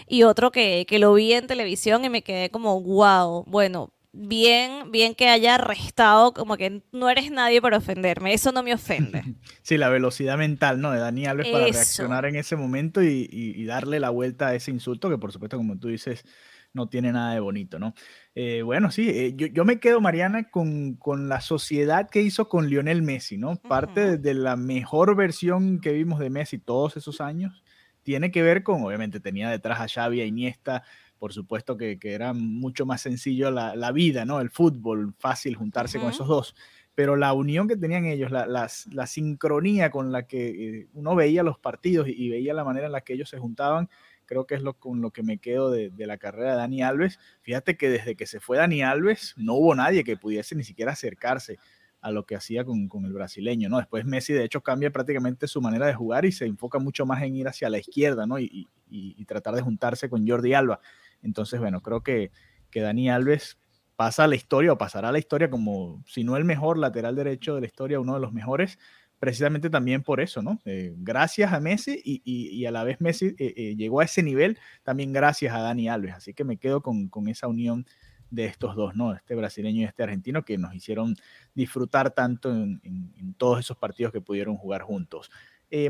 y 0.08 0.22
otro 0.22 0.50
que, 0.50 0.86
que 0.88 0.98
lo 0.98 1.12
vi 1.12 1.34
en 1.34 1.46
televisión 1.46 2.02
y 2.06 2.08
me 2.08 2.22
quedé 2.22 2.48
como, 2.48 2.80
wow, 2.80 3.44
bueno, 3.46 3.90
bien, 4.16 4.90
bien 4.90 5.14
que 5.14 5.28
haya 5.28 5.58
restado, 5.58 6.32
como 6.32 6.56
que 6.56 6.82
no 6.92 7.10
eres 7.10 7.30
nadie 7.30 7.60
para 7.60 7.76
ofenderme, 7.76 8.32
eso 8.32 8.50
no 8.52 8.62
me 8.62 8.74
ofende. 8.74 9.22
Sí, 9.62 9.78
la 9.78 9.88
velocidad 9.88 10.38
mental, 10.38 10.80
¿no? 10.80 10.92
De 10.92 11.00
Dani 11.00 11.26
Alves 11.26 11.48
para 11.48 11.64
reaccionar 11.64 12.24
en 12.26 12.36
ese 12.36 12.54
momento 12.54 13.02
y, 13.02 13.64
darle 13.64 13.98
la 13.98 14.10
vuelta 14.10 14.48
a 14.48 14.54
ese 14.54 14.70
insulto, 14.70 15.10
que 15.10 15.18
por 15.18 15.32
supuesto, 15.32 15.56
como 15.56 15.76
tú 15.76 15.88
dices, 15.88 16.24
no 16.72 16.88
tiene 16.88 17.10
nada 17.10 17.34
de 17.34 17.40
bonito, 17.40 17.80
¿no? 17.80 17.92
Eh, 18.36 18.62
bueno, 18.62 18.92
sí, 18.92 19.08
eh, 19.08 19.34
yo, 19.34 19.64
me 19.64 19.80
quedo, 19.80 20.00
Mariana, 20.00 20.48
con, 20.50 20.98
la 21.28 21.40
sociedad 21.40 22.08
que 22.08 22.22
hizo 22.22 22.48
con 22.48 22.68
Lionel 22.68 23.02
Messi, 23.02 23.38
¿no? 23.38 23.56
Parte 23.56 24.18
de 24.18 24.34
la 24.34 24.54
mejor 24.54 25.16
versión 25.16 25.80
que 25.80 25.92
vimos 25.92 26.20
de 26.20 26.30
Messi 26.30 26.58
todos 26.58 26.96
esos 26.96 27.20
años 27.20 27.64
tiene 28.06 28.30
que 28.30 28.40
ver 28.40 28.62
con, 28.62 28.84
obviamente 28.84 29.18
tenía 29.18 29.50
detrás 29.50 29.80
a 29.80 29.88
Xavi, 29.88 30.20
a 30.20 30.24
Iniesta, 30.24 30.84
por 31.18 31.32
supuesto 31.32 31.76
que, 31.76 31.98
era 32.02 32.32
mucho 32.32 32.86
más 32.86 33.00
sencillo 33.00 33.50
la, 33.50 33.92
vida, 33.92 34.24
¿no? 34.24 34.40
El 34.40 34.50
fútbol, 34.50 35.14
fácil 35.18 35.56
juntarse 35.56 35.98
con 35.98 36.10
esos 36.10 36.28
dos. 36.28 36.54
Pero 36.94 37.16
la 37.16 37.32
unión 37.32 37.68
que 37.68 37.76
tenían 37.76 38.06
ellos, 38.06 38.30
la, 38.30 39.06
sincronía 39.06 39.90
con 39.90 40.12
la 40.12 40.26
que 40.26 40.48
eh, 40.48 40.88
uno 40.94 41.14
veía 41.14 41.42
los 41.42 41.58
partidos 41.58 42.08
y, 42.08 42.28
veía 42.30 42.54
la 42.54 42.64
manera 42.64 42.86
en 42.86 42.92
la 42.92 43.02
que 43.02 43.14
ellos 43.14 43.28
se 43.28 43.38
juntaban, 43.38 43.88
creo 44.24 44.46
que 44.46 44.54
es 44.54 44.62
lo 44.62 44.74
con 44.74 45.00
lo 45.00 45.10
que 45.10 45.22
me 45.22 45.38
quedo 45.38 45.70
de, 45.70 45.92
la 45.98 46.18
carrera 46.18 46.52
de 46.52 46.56
Dani 46.56 46.82
Alves. 46.82 47.18
Fíjate 47.42 47.76
que 47.76 47.88
desde 47.88 48.14
que 48.14 48.26
se 48.26 48.40
fue 48.40 48.58
Dani 48.58 48.82
Alves, 48.82 49.34
no 49.36 49.54
hubo 49.54 49.74
nadie 49.74 50.04
que 50.04 50.16
pudiese 50.16 50.54
ni 50.54 50.64
siquiera 50.64 50.92
acercarse 50.92 51.58
a 52.00 52.10
lo 52.10 52.24
que 52.24 52.36
hacía 52.36 52.64
con, 52.64 52.88
el 53.04 53.12
brasileño, 53.12 53.68
¿no? 53.68 53.78
Después 53.78 54.04
Messi, 54.04 54.32
de 54.32 54.44
hecho, 54.44 54.60
cambia 54.60 54.90
prácticamente 54.90 55.48
su 55.48 55.60
manera 55.60 55.86
de 55.86 55.94
jugar 55.94 56.24
y 56.24 56.32
se 56.32 56.44
enfoca 56.44 56.78
mucho 56.78 57.04
más 57.04 57.22
en 57.22 57.36
ir 57.36 57.48
hacia 57.48 57.70
la 57.70 57.78
izquierda, 57.78 58.26
¿no? 58.26 58.38
y 58.38 59.24
tratar 59.26 59.54
de 59.54 59.62
juntarse 59.62 60.08
con 60.08 60.26
Jordi 60.26 60.54
Alba. 60.54 60.80
Entonces, 61.26 61.60
bueno, 61.60 61.82
creo 61.82 62.02
que, 62.02 62.30
que 62.70 62.80
Dani 62.80 63.10
Alves 63.10 63.58
pasa 63.96 64.24
a 64.24 64.26
la 64.28 64.36
historia 64.36 64.72
o 64.72 64.78
pasará 64.78 65.08
a 65.08 65.12
la 65.12 65.18
historia 65.18 65.50
como, 65.50 66.02
si 66.06 66.22
no 66.24 66.36
el 66.36 66.44
mejor 66.44 66.78
lateral 66.78 67.16
derecho 67.16 67.54
de 67.54 67.62
la 67.62 67.66
historia, 67.66 68.00
uno 68.00 68.14
de 68.14 68.20
los 68.20 68.32
mejores, 68.32 68.78
precisamente 69.18 69.70
también 69.70 70.02
por 70.02 70.20
eso, 70.20 70.42
¿no? 70.42 70.60
Eh, 70.64 70.94
gracias 70.98 71.52
a 71.52 71.60
Messi 71.60 72.00
y, 72.04 72.64
a 72.66 72.70
la 72.70 72.84
vez 72.84 73.00
Messi 73.00 73.34
eh, 73.38 73.54
eh, 73.56 73.76
llegó 73.76 74.00
a 74.00 74.04
ese 74.04 74.22
nivel 74.22 74.58
también 74.82 75.12
gracias 75.12 75.54
a 75.54 75.60
Dani 75.60 75.88
Alves. 75.88 76.14
Así 76.14 76.34
que 76.34 76.44
me 76.44 76.58
quedo 76.58 76.82
con, 76.82 77.10
esa 77.28 77.48
unión 77.48 77.86
de 78.30 78.44
estos 78.44 78.76
dos, 78.76 78.94
¿no? 78.94 79.14
Este 79.14 79.34
brasileño 79.34 79.82
y 79.82 79.84
este 79.84 80.02
argentino 80.02 80.44
que 80.44 80.58
nos 80.58 80.74
hicieron 80.74 81.16
disfrutar 81.54 82.10
tanto 82.10 82.50
en, 82.50 82.80
en 82.84 83.34
todos 83.34 83.60
esos 83.60 83.76
partidos 83.78 84.12
que 84.12 84.20
pudieron 84.20 84.56
jugar 84.56 84.82
juntos. 84.82 85.30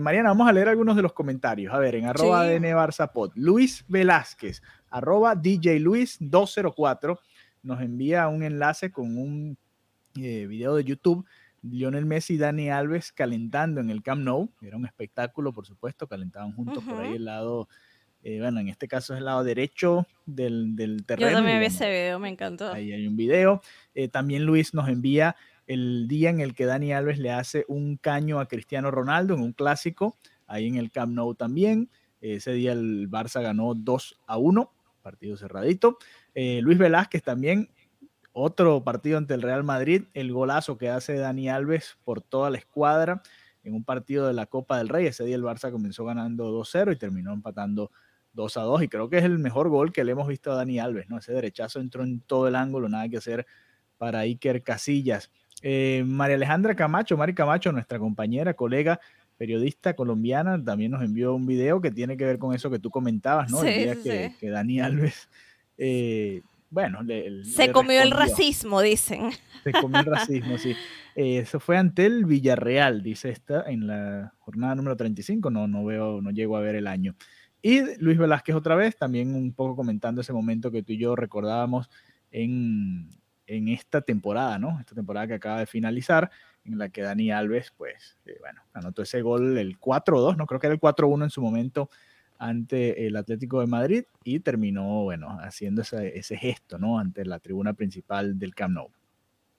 Mariana, 0.01 0.31
vamos 0.31 0.49
a 0.49 0.53
leer 0.53 0.71
algunos 0.71 0.97
de 0.97 1.03
los 1.03 1.13
comentarios. 1.13 1.73
A 1.75 1.79
ver, 1.79 1.97
en 1.97 2.07
arroba 2.07 2.49
sí. 2.49 3.31
Luis 3.35 3.85
Velázquez, 3.89 4.63
arroba 4.97 5.35
DJ 5.35 5.79
Luis 5.79 6.17
204, 6.21 7.21
nos 7.63 7.81
envía 7.83 8.29
un 8.29 8.43
enlace 8.43 8.91
con 8.91 9.19
un 9.19 9.59
eh, 10.17 10.47
video 10.47 10.75
de 10.77 10.85
YouTube. 10.85 11.27
Lionel 11.63 12.07
Messi 12.07 12.35
y 12.35 12.39
Dani 12.39 12.71
Alves 12.71 13.13
calentando 13.13 13.81
en 13.81 13.91
el 13.91 14.03
Camp 14.03 14.23
Nou. 14.23 14.49
Era 14.63 14.77
un 14.77 14.87
espectáculo, 14.87 15.53
por 15.53 15.67
supuesto, 15.67 16.07
calentaban 16.07 16.53
juntos 16.53 16.83
por 16.85 17.01
ahí 17.01 17.17
el 17.17 17.25
lado, 17.25 17.69
eh, 18.23 18.39
bueno, 18.41 18.61
en 18.61 18.69
este 18.69 18.87
caso 18.87 19.13
es 19.13 19.19
el 19.19 19.25
lado 19.25 19.43
derecho 19.43 20.07
del, 20.25 20.77
del 20.77 21.05
terreno. 21.05 21.31
Yo 21.31 21.37
también 21.37 21.61
vi 21.61 21.67
ese 21.67 21.91
video, 21.91 22.19
me 22.19 22.29
encantó. 22.29 22.73
Ahí 22.73 22.93
hay 22.93 23.07
un 23.07 23.17
video. 23.17 23.61
también 24.13 24.45
Luis 24.45 24.75
nos 24.75 24.89
envía 24.89 25.37
el 25.67 26.07
día 26.09 26.31
en 26.31 26.41
el 26.41 26.55
que 26.55 26.67
Dani 26.67 26.93
Alves 26.93 27.19
le 27.19 27.33
hace 27.33 27.65
un 27.69 27.97
caño 27.97 28.39
a 28.41 28.47
Cristiano 28.47 28.91
Ronaldo 28.91 29.35
en 29.35 29.43
un 29.43 29.53
clásico, 29.53 30.17
ahí 30.47 30.69
en 30.69 30.77
el 30.77 30.91
Camp 30.91 31.13
Nou 31.13 31.35
también. 31.35 31.91
Ese 32.21 32.53
día 32.53 32.73
el 32.73 33.11
Barça 33.11 33.43
ganó 33.43 33.75
2 33.75 34.21
a 34.27 34.39
1, 34.39 34.71
partido 35.07 35.37
cerradito. 35.37 35.99
Eh, 36.35 36.59
Luis 36.63 36.79
Velázquez 36.79 37.23
también, 37.23 37.71
otro 38.33 38.83
partido 38.83 39.19
ante 39.19 39.35
el 39.35 39.43
Real 39.43 39.63
Madrid, 39.63 40.03
el 40.15 40.33
golazo 40.33 40.77
que 40.77 40.89
hace 40.89 41.15
Dani 41.15 41.49
Alves 41.49 41.97
por 42.03 42.23
toda 42.23 42.51
la 42.51 42.59
escuadra 42.59 43.23
en 43.63 43.75
un 43.75 43.85
partido 43.85 44.27
de 44.27 44.33
la 44.33 44.47
Copa 44.47 44.79
del 44.79 44.89
Rey. 44.89 45.07
Ese 45.07 45.25
día 45.25 45.37
el 45.37 45.45
Barça 45.45 45.71
comenzó 45.71 46.05
ganando 46.05 46.51
2-0 46.51 46.93
y 46.93 46.97
terminó 46.97 47.33
empatando 47.33 47.93
2 48.33 48.57
a 48.57 48.63
2 48.63 48.83
y 48.83 48.89
creo 48.89 49.09
que 49.09 49.19
es 49.19 49.25
el 49.25 49.39
mejor 49.39 49.69
gol 49.69 49.93
que 49.93 50.03
le 50.03 50.11
hemos 50.11 50.27
visto 50.27 50.51
a 50.51 50.57
Dani 50.57 50.81
Alves, 50.81 51.09
¿no? 51.09 51.19
Ese 51.19 51.33
derechazo 51.33 51.79
entró 51.79 52.03
en 52.03 52.21
todo 52.23 52.49
el 52.49 52.57
ángulo, 52.57 52.89
nada 52.89 53.09
que 53.09 53.19
hacer 53.19 53.47
para 53.99 54.21
Iker 54.21 54.65
Casillas. 54.65 55.31
Eh, 55.63 56.03
María 56.05 56.35
Alejandra 56.35 56.75
Camacho, 56.75 57.17
Mari 57.17 57.33
Camacho, 57.33 57.71
nuestra 57.71 58.01
compañera, 58.01 58.55
colega, 58.55 58.99
periodista 59.37 59.95
colombiana, 59.95 60.63
también 60.63 60.93
nos 60.93 61.03
envió 61.03 61.35
un 61.35 61.47
video 61.47 61.81
que 61.81 61.91
tiene 61.91 62.17
que 62.17 62.25
ver 62.25 62.39
con 62.39 62.55
eso 62.55 62.71
que 62.71 62.79
tú 62.79 62.91
comentabas, 62.91 63.51
¿no? 63.51 63.61
Sí, 63.61 63.69
el 63.69 63.83
día 63.83 63.95
sí, 63.95 64.03
que, 64.03 64.33
que 64.41 64.51
Dani 64.51 64.81
Alves, 64.81 65.29
eh, 65.79 66.43
bueno, 66.71 67.03
le, 67.03 67.45
Se 67.45 67.69
le 67.69 67.73
comió 67.73 68.03
el 68.03 68.11
racismo, 68.11 68.81
dicen. 68.81 69.31
Se 69.63 69.73
comió 69.73 70.01
el 70.01 70.07
racismo, 70.07 70.59
sí. 70.59 70.75
Eh, 71.19 71.39
eso 71.39 71.61
fue 71.61 71.79
ante 71.79 72.05
el 72.05 72.27
Villarreal, 72.27 73.03
dice 73.03 73.31
esta, 73.31 73.63
en 73.71 73.87
la 73.87 74.35
jornada 74.39 74.75
número 74.75 74.99
35, 74.99 75.51
no, 75.51 75.67
no 75.67 75.83
veo, 75.83 76.21
no 76.21 76.31
llego 76.31 76.59
a 76.59 76.61
ver 76.61 76.75
el 76.75 76.87
año. 76.87 77.17
Y 77.63 77.81
Luis 78.01 78.19
Velázquez 78.19 78.55
otra 78.55 78.75
vez, 78.75 78.99
también 78.99 79.35
un 79.35 79.55
poco 79.55 79.77
comentando 79.77 80.21
ese 80.21 80.35
momento 80.35 80.71
que 80.71 80.83
tú 80.83 80.93
y 80.93 80.99
yo 80.99 81.17
recordábamos 81.17 81.89
en, 82.31 83.09
en 83.47 83.69
esta 83.69 84.03
temporada, 84.03 84.59
¿no? 84.59 84.79
Esta 84.79 84.95
temporada 84.95 85.27
que 85.27 85.35
acaba 85.35 85.61
de 85.61 85.67
finalizar, 85.67 86.31
en 86.67 86.79
la 86.79 86.89
que 86.89 87.03
Dani 87.03 87.31
Alves, 87.31 87.73
pues, 87.77 88.17
eh, 88.27 88.37
bueno, 88.41 88.61
anotó 88.73 89.03
ese 89.03 89.23
gol, 89.23 89.59
el 89.59 89.79
4-2, 89.79 90.37
no 90.37 90.47
creo 90.47 90.61
que 90.61 90.67
era 90.67 90.75
el 90.75 90.81
4-1 90.81 91.25
en 91.25 91.31
su 91.31 91.41
momento 91.43 91.91
ante 92.39 93.07
el 93.07 93.17
Atlético 93.17 93.61
de 93.61 93.67
Madrid 93.67 94.05
y 94.25 94.41
terminó, 94.41 95.05
bueno, 95.05 95.39
haciendo 95.41 95.83
ese, 95.83 96.19
ese 96.19 96.37
gesto, 96.37 96.79
¿no? 96.79 96.99
Ante 96.99 97.25
la 97.25 97.39
tribuna 97.39 97.73
principal 97.73 98.39
del 98.39 98.55
Camp 98.55 98.75
Nou. 98.75 98.91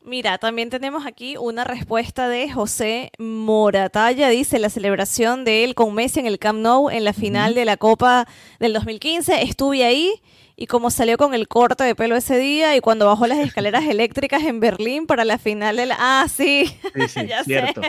Mira, 0.08 0.38
también 0.38 0.70
tenemos 0.70 1.06
aquí 1.06 1.36
una 1.38 1.64
respuesta 1.66 2.30
de 2.30 2.50
José 2.50 3.12
Moratalla. 3.18 4.30
Dice, 4.30 4.58
la 4.58 4.70
celebración 4.70 5.44
de 5.44 5.64
él 5.66 5.76
con 5.76 5.94
Messi 5.94 6.20
en 6.20 6.28
el 6.28 6.40
Camp 6.40 6.60
Nou 6.60 6.90
en 6.90 7.04
la 7.04 7.14
final 7.14 7.54
de 7.56 7.66
la 7.66 7.76
Copa 7.76 8.26
del 8.60 8.74
2015. 8.74 9.42
Estuve 9.42 9.84
ahí 9.84 10.22
y 10.60 10.66
como 10.68 10.90
salió 10.90 11.18
con 11.18 11.34
el 11.36 11.48
corte 11.48 11.84
de 11.86 11.94
pelo 11.96 12.16
ese 12.18 12.38
día 12.38 12.76
y 12.76 12.82
cuando 12.82 13.06
bajó 13.06 13.28
las 13.28 13.38
escaleras 13.38 13.86
eléctricas 13.90 14.44
en 14.44 14.60
Berlín 14.60 15.06
para 15.08 15.24
la 15.24 15.38
final 15.38 15.78
de 15.78 15.86
la... 15.86 15.96
Ah, 16.00 16.26
sí. 16.28 16.66
Sí, 16.96 17.08
sí, 17.08 17.26
Ya 17.28 17.38
sé. 17.40 17.46
cierto. 17.46 17.82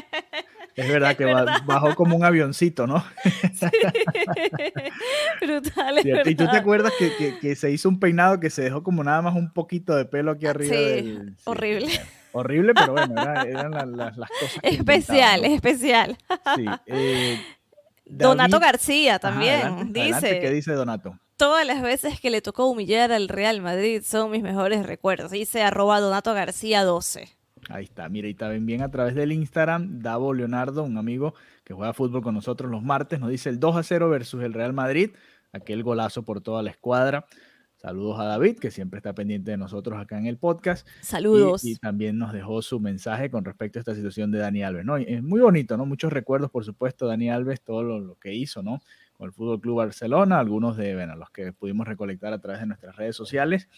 Es 0.77 0.89
verdad 0.89 1.17
que 1.17 1.25
verdad. 1.25 1.63
bajó 1.67 1.95
como 1.97 2.15
un 2.15 2.25
avioncito, 2.25 2.87
¿no? 2.87 3.03
Brutal, 5.41 5.99
es 5.99 6.03
Cierto. 6.05 6.31
Y 6.31 6.35
tú 6.35 6.47
te 6.49 6.57
acuerdas 6.57 6.93
que, 6.99 7.15
que- 7.17 7.39
que 7.39 7.57
se 7.57 7.71
hizo 7.71 7.89
un 7.89 7.99
peinado 7.99 8.39
que 8.41 8.51
se 8.51 8.63
dejó 8.63 8.83
como 8.83 9.03
nada 9.05 9.23
más 9.23 9.35
un 9.35 9.53
poquito 9.53 9.97
de 9.97 10.05
pelo 10.05 10.33
aquí 10.33 10.47
arriba. 10.47 10.75
Sí, 10.75 10.83
del- 10.85 11.35
sí, 11.37 11.43
horrible. 11.45 11.87
bueno, 11.87 12.01
horrible, 12.33 12.75
pero 12.75 12.93
bueno, 12.93 13.23
era- 13.23 13.43
eran 13.43 13.71
la- 13.73 13.87
la- 13.87 14.13
las 14.17 14.31
cosas. 14.31 14.61
que 14.63 14.69
Especial, 14.69 15.45
especial. 15.45 16.17
Sí. 16.57 16.65
eh, 16.87 17.41
Donato 18.05 18.59
García 18.61 19.19
también 19.19 19.61
adelante, 19.63 20.01
dice, 20.01 20.41
¿Qué 20.41 20.51
dice 20.51 20.73
Donato? 20.73 21.19
Todas 21.39 21.65
las 21.67 21.81
veces 21.81 22.21
que 22.21 22.31
le 22.31 22.43
tocó 22.43 22.67
humillar 22.67 23.13
al 23.13 23.29
Real 23.29 23.63
Madrid 23.63 24.03
son 24.05 24.31
mis 24.31 24.43
mejores 24.43 24.85
recuerdos. 24.85 25.31
Dice 25.31 25.63
arroba 25.63 26.01
Donato 26.01 26.35
García 26.35 26.85
12. 26.85 27.31
Ahí 27.71 27.85
está, 27.85 28.09
mira, 28.09 28.29
y 28.29 28.35
también 28.35 28.67
bien 28.67 28.83
a 28.83 28.91
través 28.91 29.15
del 29.15 29.33
Instagram, 29.33 30.01
Davo 30.01 30.35
Leonardo, 30.35 30.83
un 30.83 30.99
amigo 30.99 31.35
que 31.65 31.75
juega 31.75 31.93
fútbol 31.93 32.23
con 32.23 32.35
nosotros 32.35 32.71
los 32.71 32.83
martes, 32.83 33.21
nos 33.21 33.31
dice 33.31 33.51
el 33.51 33.61
2 33.61 33.77
a 33.77 33.83
0 33.83 34.11
versus 34.11 34.43
el 34.43 34.53
Real 34.53 34.73
Madrid, 34.73 35.11
aquel 35.53 35.83
golazo 35.83 36.25
por 36.25 36.41
toda 36.41 36.63
la 36.63 36.71
escuadra. 36.71 37.27
Saludos 37.77 38.19
a 38.19 38.25
David, 38.25 38.59
que 38.59 38.73
siempre 38.73 38.99
está 38.99 39.13
pendiente 39.15 39.53
de 39.53 39.57
nosotros 39.57 40.01
acá 40.01 40.19
en 40.19 40.27
el 40.27 40.39
podcast. 40.39 40.89
Y- 41.01 41.05
Saludos. 41.05 41.65
Y, 41.65 41.77
también 41.77 42.19
nos 42.19 42.33
dejó 42.33 42.61
su 42.63 42.81
mensaje 42.81 43.31
con 43.31 43.45
respecto 43.45 43.79
a 43.79 43.81
esta 43.81 43.95
situación 43.95 44.33
de 44.33 44.39
Dani 44.39 44.65
Alves, 44.65 44.85
¿no? 44.85 44.99
Y 44.99 45.05
es 45.05 45.23
muy 45.23 45.41
bonito, 45.41 45.77
¿no? 45.77 45.87
Muchos 45.87 46.13
recuerdos, 46.13 46.51
por 46.51 46.65
supuesto, 46.65 47.07
Dani 47.07 47.31
Alves, 47.31 47.61
todo 47.61 47.85
lo, 47.85 48.01
lo 48.01 48.17
que 48.17 48.35
hizo, 48.35 48.65
¿no? 48.65 48.81
Con 49.19 49.27
el 49.27 49.33
Fútbol 49.35 49.61
Club 49.61 49.77
Barcelona, 49.79 50.39
algunos 50.39 50.77
de, 50.79 50.95
bueno, 50.95 51.15
los 51.17 51.29
que 51.31 51.53
pudimos 51.53 51.87
recolectar 51.87 52.33
a 52.33 52.41
través 52.41 52.61
de 52.63 52.67
nuestras 52.69 52.97
redes 52.97 53.15
sociales. 53.17 53.69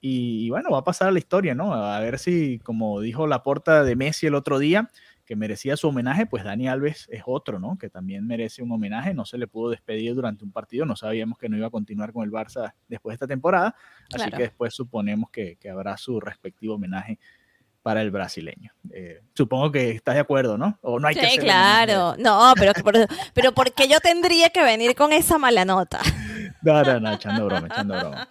Y, 0.00 0.46
y 0.46 0.50
bueno, 0.50 0.70
va 0.70 0.78
a 0.78 0.84
pasar 0.84 1.08
a 1.08 1.10
la 1.12 1.18
historia, 1.18 1.54
¿no? 1.54 1.74
A 1.74 2.00
ver 2.00 2.18
si, 2.18 2.58
como 2.60 3.00
dijo 3.00 3.26
la 3.26 3.42
porta 3.42 3.84
de 3.84 3.96
Messi 3.96 4.26
el 4.28 4.34
otro 4.34 4.58
día, 4.58 4.88
que 5.26 5.36
merecía 5.36 5.76
su 5.76 5.88
homenaje, 5.88 6.24
pues 6.24 6.42
Dani 6.44 6.68
Alves 6.68 7.06
es 7.10 7.22
otro, 7.26 7.58
¿no? 7.58 7.76
Que 7.76 7.90
también 7.90 8.26
merece 8.26 8.62
un 8.62 8.72
homenaje. 8.72 9.12
No 9.12 9.26
se 9.26 9.36
le 9.36 9.46
pudo 9.46 9.68
despedir 9.70 10.14
durante 10.14 10.42
un 10.44 10.52
partido, 10.52 10.86
no 10.86 10.96
sabíamos 10.96 11.36
que 11.36 11.50
no 11.50 11.56
iba 11.58 11.66
a 11.66 11.70
continuar 11.70 12.12
con 12.14 12.24
el 12.24 12.30
Barça 12.30 12.72
después 12.88 13.12
de 13.12 13.14
esta 13.16 13.26
temporada, 13.26 13.74
así 14.14 14.16
Claro. 14.24 14.36
que 14.38 14.42
después 14.44 14.72
suponemos 14.72 15.28
que, 15.30 15.56
que 15.56 15.68
habrá 15.68 15.98
su 15.98 16.18
respectivo 16.20 16.76
homenaje 16.76 17.18
para 17.88 18.02
el 18.02 18.10
brasileño. 18.10 18.70
Eh, 18.92 19.22
supongo 19.32 19.72
que 19.72 19.92
estás 19.92 20.14
de 20.14 20.20
acuerdo, 20.20 20.58
¿no? 20.58 20.78
O 20.82 21.00
no 21.00 21.08
hay 21.08 21.14
que 21.14 21.22
Sí, 21.22 21.38
homenaje. 21.38 21.46
claro. 21.86 22.14
No, 22.18 22.52
pero, 22.54 22.74
que 22.74 22.82
por, 22.82 22.94
pero 23.32 23.52
¿por 23.54 23.72
qué 23.72 23.88
yo 23.88 23.98
tendría 24.00 24.50
que 24.50 24.62
venir 24.62 24.94
con 24.94 25.10
esa 25.14 25.38
mala 25.38 25.64
nota? 25.64 25.98
No, 26.60 26.82
no, 26.82 27.00
no, 27.00 27.12
echando 27.14 27.46
broma, 27.46 27.66
echando 27.66 27.98
broma. 27.98 28.28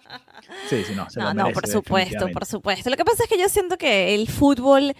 Sí, 0.68 0.84
sí, 0.84 0.94
no, 0.94 1.10
se 1.10 1.18
No, 1.18 1.26
lo 1.30 1.34
no, 1.34 1.42
merece, 1.46 1.54
por 1.60 1.66
supuesto, 1.68 2.28
por 2.28 2.44
supuesto. 2.46 2.88
Lo 2.88 2.96
que 2.96 3.04
pasa 3.04 3.24
es 3.24 3.28
que 3.28 3.36
yo 3.36 3.48
siento 3.48 3.76
que 3.78 4.14
el 4.14 4.28
fútbol, 4.28 4.94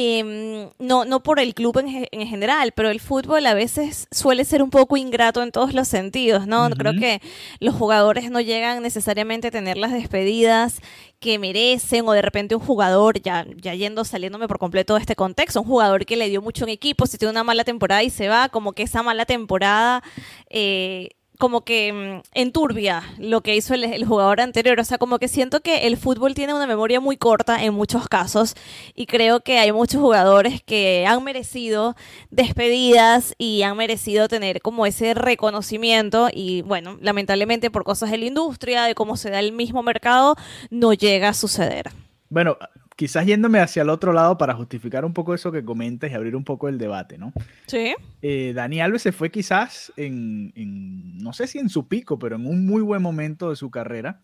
em, 0.00 0.70
no, 0.78 1.04
no 1.04 1.24
por 1.24 1.40
el 1.40 1.54
club 1.54 1.78
en, 1.78 2.06
en 2.08 2.26
general, 2.28 2.70
pero 2.70 2.88
el 2.88 3.00
fútbol 3.00 3.44
a 3.46 3.54
veces 3.54 4.06
suele 4.12 4.44
ser 4.44 4.62
un 4.62 4.70
poco 4.70 4.96
ingrato 4.96 5.42
en 5.42 5.50
todos 5.50 5.74
los 5.74 5.88
sentidos, 5.88 6.46
¿no? 6.46 6.70
Creo 6.70 6.92
que 6.92 7.20
los 7.58 7.74
jugadores 7.74 8.30
no 8.30 8.40
llegan 8.40 8.80
necesariamente 8.80 9.48
a 9.48 9.50
tener 9.50 9.76
las 9.76 9.90
despedidas 9.90 10.80
que 11.18 11.40
merecen 11.40 12.06
o 12.06 12.12
de 12.12 12.22
repente 12.22 12.54
un 12.54 12.64
jugador, 12.64 13.20
ya, 13.20 13.44
ya 13.56 13.74
yendo, 13.74 14.04
saliéndome 14.04 14.46
por 14.46 14.60
completo 14.60 14.94
de 14.94 15.00
este 15.00 15.16
contexto, 15.16 15.62
un 15.62 15.66
jugador 15.66 16.06
que 16.06 16.16
le 16.16 16.28
dio 16.28 16.42
mucho 16.42 16.64
en 16.64 16.70
equipo, 16.70 17.06
si 17.06 17.18
tiene 17.18 17.32
una 17.32 17.42
mala 17.42 17.64
temporada 17.64 18.04
y 18.04 18.10
se 18.10 18.28
va, 18.28 18.48
como 18.50 18.74
que 18.74 18.84
esa 18.84 19.02
mala 19.02 19.26
temporada... 19.26 20.04
eh, 20.48 21.08
como 21.38 21.62
que 21.62 21.92
mm, 21.92 22.28
enturbia 22.34 23.02
lo 23.18 23.40
que 23.40 23.56
hizo 23.56 23.74
el, 23.74 23.84
el 23.84 24.04
jugador 24.04 24.40
anterior. 24.40 24.78
O 24.80 24.84
sea, 24.84 24.98
como 24.98 25.18
que 25.18 25.28
siento 25.28 25.60
que 25.60 25.86
el 25.86 25.96
fútbol 25.96 26.34
tiene 26.34 26.54
una 26.54 26.66
memoria 26.66 27.00
muy 27.00 27.16
corta 27.16 27.62
en 27.64 27.74
muchos 27.74 28.08
casos 28.08 28.54
y 28.94 29.06
creo 29.06 29.40
que 29.40 29.58
hay 29.58 29.72
muchos 29.72 30.00
jugadores 30.00 30.62
que 30.62 31.06
han 31.06 31.22
merecido 31.24 31.96
despedidas 32.30 33.34
y 33.38 33.62
han 33.62 33.76
merecido 33.76 34.28
tener 34.28 34.60
como 34.60 34.84
ese 34.86 35.14
reconocimiento 35.14 36.28
y 36.32 36.62
bueno, 36.62 36.98
lamentablemente 37.00 37.70
por 37.70 37.84
cosas 37.84 38.10
de 38.10 38.18
la 38.18 38.26
industria, 38.26 38.84
de 38.84 38.94
cómo 38.94 39.16
se 39.16 39.30
da 39.30 39.38
el 39.40 39.52
mismo 39.52 39.82
mercado, 39.82 40.36
no 40.70 40.92
llega 40.92 41.30
a 41.30 41.34
suceder. 41.34 41.90
Bueno, 42.30 42.58
quizás 42.98 43.24
yéndome 43.26 43.60
hacia 43.60 43.82
el 43.82 43.90
otro 43.90 44.12
lado 44.12 44.36
para 44.38 44.54
justificar 44.54 45.04
un 45.04 45.12
poco 45.12 45.32
eso 45.32 45.52
que 45.52 45.64
comentas 45.64 46.10
y 46.10 46.14
abrir 46.14 46.34
un 46.34 46.42
poco 46.42 46.68
el 46.68 46.78
debate, 46.78 47.16
¿no? 47.16 47.32
Sí. 47.68 47.94
Eh, 48.22 48.52
Dani 48.56 48.80
Alves 48.80 49.02
se 49.02 49.12
fue 49.12 49.30
quizás 49.30 49.92
en, 49.96 50.52
en, 50.56 51.16
no 51.18 51.32
sé 51.32 51.46
si 51.46 51.60
en 51.60 51.68
su 51.68 51.86
pico, 51.86 52.18
pero 52.18 52.34
en 52.34 52.44
un 52.44 52.66
muy 52.66 52.82
buen 52.82 53.00
momento 53.00 53.50
de 53.50 53.56
su 53.56 53.70
carrera 53.70 54.18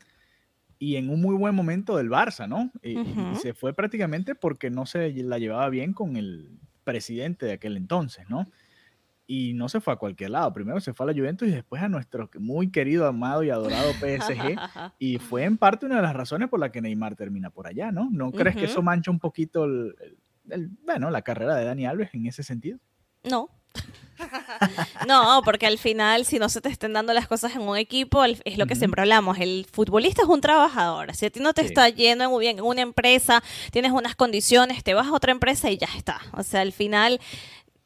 y 0.81 0.97
en 0.97 1.09
un 1.09 1.21
muy 1.21 1.37
buen 1.37 1.55
momento 1.55 1.97
del 1.97 2.11
Barça, 2.11 2.49
¿no? 2.49 2.73
Y- 2.83 2.99
y 2.99 3.01
Ujú. 3.13 3.37
se 3.37 3.55
fue 3.55 3.75
prácticamente 3.75 4.35
porque 4.35 4.71
no 4.71 4.87
se 4.87 5.13
la 5.23 5.39
llevaba 5.39 5.69
bien 5.69 5.93
con 5.93 6.17
el 6.17 6.59
presidente 6.83 7.47
de 7.47 7.53
aquel 7.53 7.77
entonces, 7.77 8.29
¿no? 8.29 8.49
Y 9.27 9.55
no 9.55 9.69
se 9.71 9.81
fue 9.81 9.95
a 9.95 9.97
cualquier 9.97 10.31
lado. 10.31 10.53
Primero 10.53 10.81
se 10.81 10.93
fue 10.93 11.05
a 11.05 11.13
la 11.13 11.19
Juventus 11.19 11.49
y 11.49 11.53
después 11.53 11.83
a 11.83 11.89
nuestro 11.89 12.29
muy 12.39 12.71
querido, 12.71 13.07
amado 13.07 13.43
y 13.43 13.51
adorado 13.51 13.93
PSG. 13.95 14.57
Y 14.99 15.19
fue 15.19 15.45
en 15.45 15.57
parte 15.57 15.87
una 15.87 15.97
de 15.97 16.03
las 16.03 16.15
razones 16.15 16.49
por 16.51 16.61
la 16.61 16.71
que 16.71 16.81
Neymar 16.83 17.17
termina 17.17 17.49
por 17.51 17.67
allá, 17.67 17.91
¿no? 17.91 18.09
¿No 18.11 18.31
crees 18.33 18.55
que 18.57 18.65
eso 18.65 18.83
mancha 18.83 19.11
un 19.11 19.19
poquito 19.19 19.65
el- 19.65 19.95
el- 20.01 20.17
el- 20.53 20.71
bueno, 20.85 21.11
la 21.11 21.23
carrera 21.23 21.55
de 21.57 21.65
Dani 21.65 21.87
Alves 21.87 22.11
en 22.13 22.27
ese 22.27 22.43
sentido? 22.43 22.79
No. 23.23 23.49
No, 25.09 25.43
porque 25.45 25.67
al 25.67 25.79
final, 25.79 26.25
si 26.25 26.39
no 26.39 26.49
se 26.49 26.61
te 26.61 26.69
estén 26.69 26.93
dando 26.93 27.13
las 27.13 27.27
cosas 27.27 27.55
en 27.57 27.63
un 27.63 27.77
equipo, 27.77 28.25
es 28.25 28.59
lo 28.59 28.67
que 28.67 28.75
siempre 28.77 29.03
hablamos. 29.03 29.39
El 29.39 29.67
futbolista 29.71 30.23
es 30.23 30.29
un 30.29 30.41
trabajador. 30.41 31.15
Si 31.15 31.27
a 31.27 31.31
ti 31.31 31.41
no 31.41 31.53
te 31.53 31.63
Sí. 31.63 31.69
está 31.69 31.89
yendo 31.89 32.29
muy 32.31 32.45
bien 32.45 32.59
en 32.59 32.65
una 32.65 32.83
empresa, 32.83 33.43
tienes 33.73 33.93
unas 33.93 34.15
condiciones, 34.15 34.83
te 34.85 34.95
vas 34.95 35.09
a 35.09 35.13
otra 35.13 35.33
empresa 35.33 35.71
y 35.71 35.77
ya 35.79 35.89
está. 35.97 36.21
O 36.33 36.43
sea, 36.43 36.61
al 36.61 36.73
final, 36.73 37.21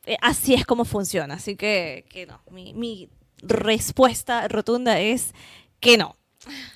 eh, 0.08 0.16
así 0.22 0.54
es 0.54 0.64
como 0.64 0.84
funciona. 0.84 1.34
Así 1.34 1.56
que, 1.56 2.04
no. 2.26 2.40
Mi, 2.50 3.08
respuesta 3.40 4.48
rotunda 4.48 4.98
es 4.98 5.32
que 5.78 5.96
no. 5.96 6.16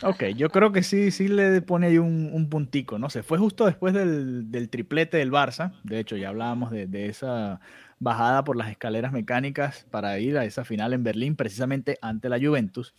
Ok, 0.02 0.24
yo 0.36 0.48
creo 0.50 0.70
que 0.70 0.84
sí, 0.84 1.10
sí 1.10 1.26
le 1.26 1.60
pone 1.62 1.88
ahí 1.88 1.98
un, 1.98 2.30
un 2.32 2.48
puntico, 2.48 2.98
¿no? 2.98 3.10
Se 3.10 3.24
fue 3.24 3.38
justo 3.38 3.66
después 3.66 3.94
del, 3.94 4.68
triplete 4.70 5.16
del 5.16 5.32
Barça. 5.32 5.72
De 5.82 5.98
hecho, 5.98 6.16
ya 6.16 6.28
hablábamos 6.28 6.70
de, 6.70 7.06
esa 7.06 7.60
bajada 7.98 8.44
por 8.44 8.56
las 8.56 8.70
escaleras 8.70 9.12
mecánicas 9.12 9.86
para 9.90 10.18
ir 10.18 10.36
a 10.36 10.44
esa 10.44 10.64
final 10.64 10.92
en 10.92 11.02
Berlín, 11.02 11.36
precisamente 11.36 11.98
ante 12.00 12.28
la 12.28 12.38
Juventus. 12.38 12.94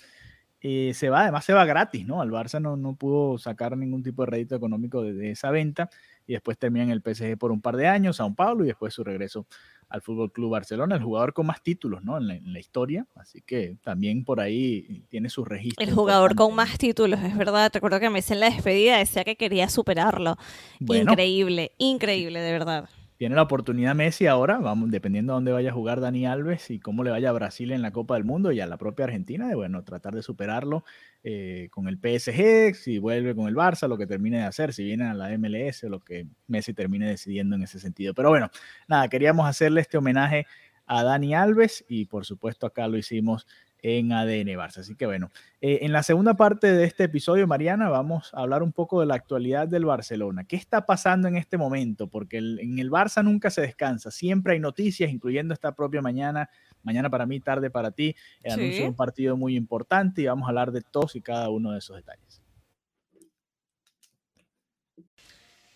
Eh, 0.62 0.94
se 0.94 1.10
va, 1.10 1.24
además 1.24 1.46
se 1.46 1.54
va 1.54 1.66
gratis, 1.66 2.06
¿no? 2.06 2.22
Al 2.22 2.32
Barça 2.32 2.60
no, 2.62 2.76
no 2.76 2.96
pudo 2.96 3.38
sacar 3.38 3.78
ningún 3.78 4.02
tipo 4.02 4.24
de 4.24 4.32
rédito 4.32 4.56
económico 4.56 5.04
de, 5.04 5.14
de 5.14 5.32
esa 5.32 5.52
venta 5.52 5.90
y 6.26 6.34
después 6.34 6.58
termina 6.58 6.86
en 6.86 6.92
el 6.92 7.02
PSG 7.02 7.38
por 7.38 7.52
un 7.52 7.62
par 7.62 7.76
de 7.76 7.88
años, 7.88 8.18
Sao 8.18 8.34
Paulo 8.34 8.64
y 8.64 8.68
después 8.68 8.94
su 8.94 9.04
regreso 9.04 9.46
al 9.90 10.02
Fútbol 10.02 10.32
Club 10.32 10.52
Barcelona, 10.52 10.96
el 10.96 11.04
jugador 11.04 11.34
con 11.34 11.46
más 11.46 11.62
títulos, 11.62 12.04
¿no? 12.04 12.18
En 12.18 12.28
la, 12.28 12.36
en 12.36 12.54
la 12.54 12.60
historia, 12.60 13.08
así 13.16 13.42
que 13.42 13.78
también 13.84 14.24
por 14.26 14.40
ahí 14.40 15.06
tiene 15.10 15.30
sus 15.30 15.48
registros. 15.48 15.88
El 15.88 15.94
jugador 15.94 16.36
con 16.36 16.56
más 16.56 16.78
títulos, 16.78 17.20
es 17.22 17.38
verdad. 17.38 17.72
Recuerdo 17.74 18.00
que 18.00 18.10
Messi 18.10 18.34
en 18.34 18.40
la 18.40 18.50
despedida 18.50 18.98
decía 18.98 19.24
que 19.24 19.36
quería 19.36 19.70
superarlo. 19.70 20.38
Bueno, 20.80 21.12
Increíble, 21.12 21.72
increíble, 21.78 22.40
de 22.40 22.52
verdad. 22.52 22.90
Viene 23.24 23.38
la 23.38 23.44
oportunidad 23.44 23.96
Messi 23.96 24.28
ahora, 24.28 24.58
vamos, 24.58 24.92
dependiendo 24.92 25.32
de 25.32 25.36
dónde 25.36 25.52
vaya 25.54 25.70
a 25.70 25.74
jugar 25.74 26.02
Dani 26.02 26.26
Alves 26.26 26.70
y 26.70 26.82
cómo 26.82 27.06
le 27.06 27.10
vaya 27.10 27.30
a 27.30 27.32
Brasil 27.32 27.72
en 27.72 27.82
la 27.82 27.92
Copa 27.92 28.16
del 28.16 28.26
Mundo 28.26 28.52
y 28.52 28.60
a 28.60 28.68
la 28.68 28.76
propia 28.76 29.06
Argentina, 29.06 29.48
de 29.48 29.56
bueno, 29.56 29.82
tratar 29.86 30.14
de 30.14 30.22
superarlo 30.22 30.84
eh, 31.24 31.70
con 31.72 31.88
el 31.88 31.96
PSG, 32.00 32.76
si 32.76 32.98
vuelve 32.98 33.34
con 33.34 33.48
el 33.48 33.56
Barça, 33.56 33.88
lo 33.88 33.98
que 33.98 34.08
termine 34.08 34.40
de 34.40 34.44
hacer, 34.44 34.74
si 34.74 34.84
viene 34.84 35.06
a 35.06 35.14
la 35.14 35.30
MLS, 35.38 35.84
lo 35.84 36.02
que 36.02 36.28
Messi 36.48 36.74
termine 36.74 37.08
decidiendo 37.08 37.56
en 37.56 37.64
ese 37.64 37.80
sentido. 37.80 38.14
Pero 38.14 38.28
bueno, 38.28 38.50
nada, 38.90 39.08
queríamos 39.08 39.48
hacerle 39.48 39.80
este 39.80 39.98
homenaje 39.98 40.46
a 40.86 41.06
Dani 41.06 41.34
Alves 41.34 41.86
y 41.88 42.08
por 42.08 42.26
supuesto 42.26 42.66
acá 42.66 42.90
lo 42.90 42.98
hicimos 42.98 43.48
en 43.84 44.14
ADN 44.14 44.48
Barça. 44.58 44.80
Así 44.80 44.96
que 44.96 45.06
bueno, 45.06 45.30
eh, 45.62 45.80
en 45.82 45.92
la 45.92 46.02
segunda 46.02 46.34
parte 46.36 46.74
de 46.74 46.86
este 46.86 47.04
episodio, 47.04 47.46
Mariana, 47.46 47.90
vamos 47.90 48.34
a 48.34 48.42
hablar 48.42 48.64
un 48.64 48.72
poco 48.72 49.02
de 49.02 49.06
la 49.06 49.16
actualidad 49.16 49.68
del 49.68 49.86
Barcelona. 49.86 50.46
¿Qué 50.46 50.56
está 50.56 50.86
pasando 50.86 51.28
en 51.28 51.36
este 51.36 51.58
momento? 51.58 52.08
Porque 52.08 52.38
en 52.38 52.80
el 52.80 52.90
Barça 52.90 53.24
nunca 53.24 53.52
se 53.52 53.62
descansa, 53.62 54.10
siempre 54.10 54.54
hay 54.54 54.60
noticias, 54.60 55.12
incluyendo 55.12 55.54
esta 55.54 55.74
propia 55.74 56.02
mañana, 56.02 56.50
mañana 56.82 57.10
para 57.10 57.26
mí, 57.26 57.40
tarde 57.40 57.70
para 57.70 57.92
ti, 57.92 58.16
el 58.42 58.54
anuncio 58.54 58.84
de 58.84 58.90
un 58.90 58.96
partido 58.96 59.38
muy 59.38 59.56
importante 59.56 60.22
y 60.22 60.26
vamos 60.26 60.46
a 60.46 60.50
hablar 60.50 60.72
de 60.72 60.82
todos 60.82 61.16
y 61.16 61.22
cada 61.22 61.50
uno 61.50 61.72
de 61.72 61.80
esos 61.80 61.98
detalles. 61.98 62.43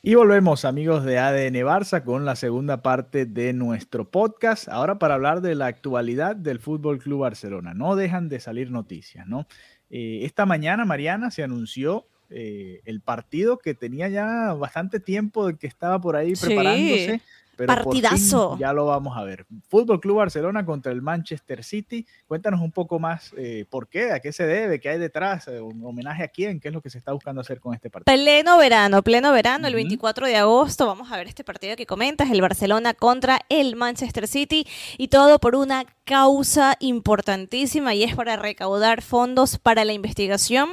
Y 0.08 0.16
volvemos 0.16 0.64
amigos 0.64 1.04
de 1.04 1.20
ADN 1.20 1.56
Barça 1.66 2.02
con 2.02 2.24
la 2.24 2.38
segunda 2.38 2.82
parte 2.82 3.26
de 3.26 3.52
nuestro 3.52 4.10
podcast. 4.10 4.70
Ahora 4.70 5.00
para 5.00 5.16
hablar 5.16 5.42
de 5.42 5.54
la 5.54 5.66
actualidad 5.66 6.34
del 6.34 6.60
Fútbol 6.60 7.00
Club 7.00 7.20
Barcelona. 7.24 7.74
No 7.74 7.98
dejan 7.98 8.30
de 8.30 8.40
salir 8.40 8.72
noticias, 8.72 9.28
¿no? 9.28 9.48
Eh, 9.90 10.20
esta 10.24 10.46
mañana, 10.46 10.86
Mariana, 10.86 11.30
se 11.30 11.44
anunció 11.44 12.08
eh, 12.30 12.80
el 12.86 13.02
partido 13.02 13.58
que 13.58 13.74
tenía 13.74 14.08
ya 14.08 14.54
bastante 14.54 15.02
tiempo 15.02 15.46
de 15.46 15.58
que 15.58 15.68
estaba 15.68 16.00
por 16.00 16.16
ahí 16.16 16.36
preparándose. 16.40 17.20
Partidazo. 17.66 18.58
ya 18.60 18.74
lo 18.74 18.86
vamos 18.86 19.18
a 19.18 19.24
ver. 19.24 19.46
Fútbol 19.70 20.00
Club 20.00 20.18
Barcelona 20.18 20.66
contra 20.66 20.92
el 20.92 21.02
Manchester 21.02 21.64
City. 21.64 22.06
Cuéntanos 22.28 22.62
un 22.62 22.72
poco 22.72 23.00
más 23.00 23.34
eh, 23.38 23.66
por 23.70 23.88
qué, 23.88 24.12
a 24.12 24.20
qué 24.20 24.32
se 24.32 24.46
debe, 24.46 24.80
qué 24.80 24.90
hay 24.90 25.00
detrás, 25.00 25.48
eh, 25.48 25.60
un 25.60 25.84
homenaje 25.84 26.24
a 26.24 26.28
quién, 26.28 26.60
qué 26.60 26.68
es 26.68 26.74
lo 26.74 26.82
que 26.82 26.90
se 26.90 26.98
está 26.98 27.12
buscando 27.14 27.42
hacer 27.42 27.60
con 27.60 27.74
este 27.74 27.90
partido. 27.90 28.14
Pleno 28.14 28.58
verano, 28.58 29.02
pleno 29.04 29.32
verano, 29.32 29.68
el 29.68 29.74
24 29.74 30.28
de 30.28 30.36
agosto. 30.36 30.86
Vamos 30.86 31.12
a 31.12 31.18
ver 31.18 31.28
este 31.28 31.44
partido 31.44 31.76
que 31.76 31.86
comentas, 31.86 32.30
el 32.30 32.42
Barcelona 32.42 32.94
contra 32.94 33.42
el 33.50 33.76
Manchester 33.76 34.28
City 34.28 34.68
y 34.98 35.08
todo 35.08 35.40
por 35.40 35.56
una 35.56 35.86
causa 36.04 36.76
importantísima 36.80 37.94
y 37.94 38.04
es 38.04 38.16
para 38.16 38.36
recaudar 38.38 39.02
fondos 39.02 39.58
para 39.58 39.86
la 39.86 39.94
investigación 39.94 40.70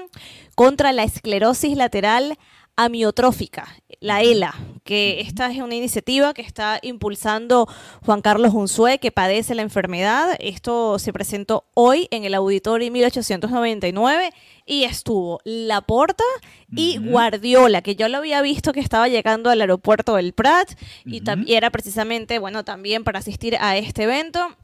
contra 0.55 0.93
la 0.93 1.03
esclerosis 1.03 1.76
lateral 1.76 2.38
amiotrófica, 2.76 3.69
la 4.04 4.20
ELA, 4.20 4.54
que 4.84 5.23
esta 5.23 5.50
es 5.50 5.56
una 5.62 5.75
iniciativa 5.75 6.34
que 6.34 6.42
está 6.42 6.78
impulsando 6.82 7.66
Juan 8.04 8.20
Carlos 8.20 8.52
Unzué, 8.52 8.99
que 8.99 9.11
padece 9.11 9.54
la 9.54 9.62
enfermedad. 9.62 10.37
Esto 10.40 10.99
se 10.99 11.11
presentó 11.11 11.64
hoy 11.73 12.06
en 12.11 12.25
el 12.25 12.34
Auditorio 12.34 12.92
1899 12.92 14.30
y 14.66 14.84
estuvo 14.84 15.40
Laporta 15.44 16.25
y 16.70 16.99
Guardiola, 16.99 17.80
que 17.80 17.96
yo 17.96 18.11
lo 18.11 18.18
había 18.18 18.42
visto 18.42 18.75
que 18.75 18.80
estaba 18.80 19.08
llegando 19.08 19.49
al 19.49 19.62
aeropuerto 19.62 20.16
del 20.16 20.34
Prat 20.34 20.70
y, 21.06 21.23
y 21.46 21.54
era 21.54 21.70
precisamente, 21.70 22.38
bueno, 22.38 22.62
también 22.62 23.04
para 23.04 23.20
asistir 23.20 23.56
a 23.58 23.78
este 23.78 24.02
evento. 24.02 24.54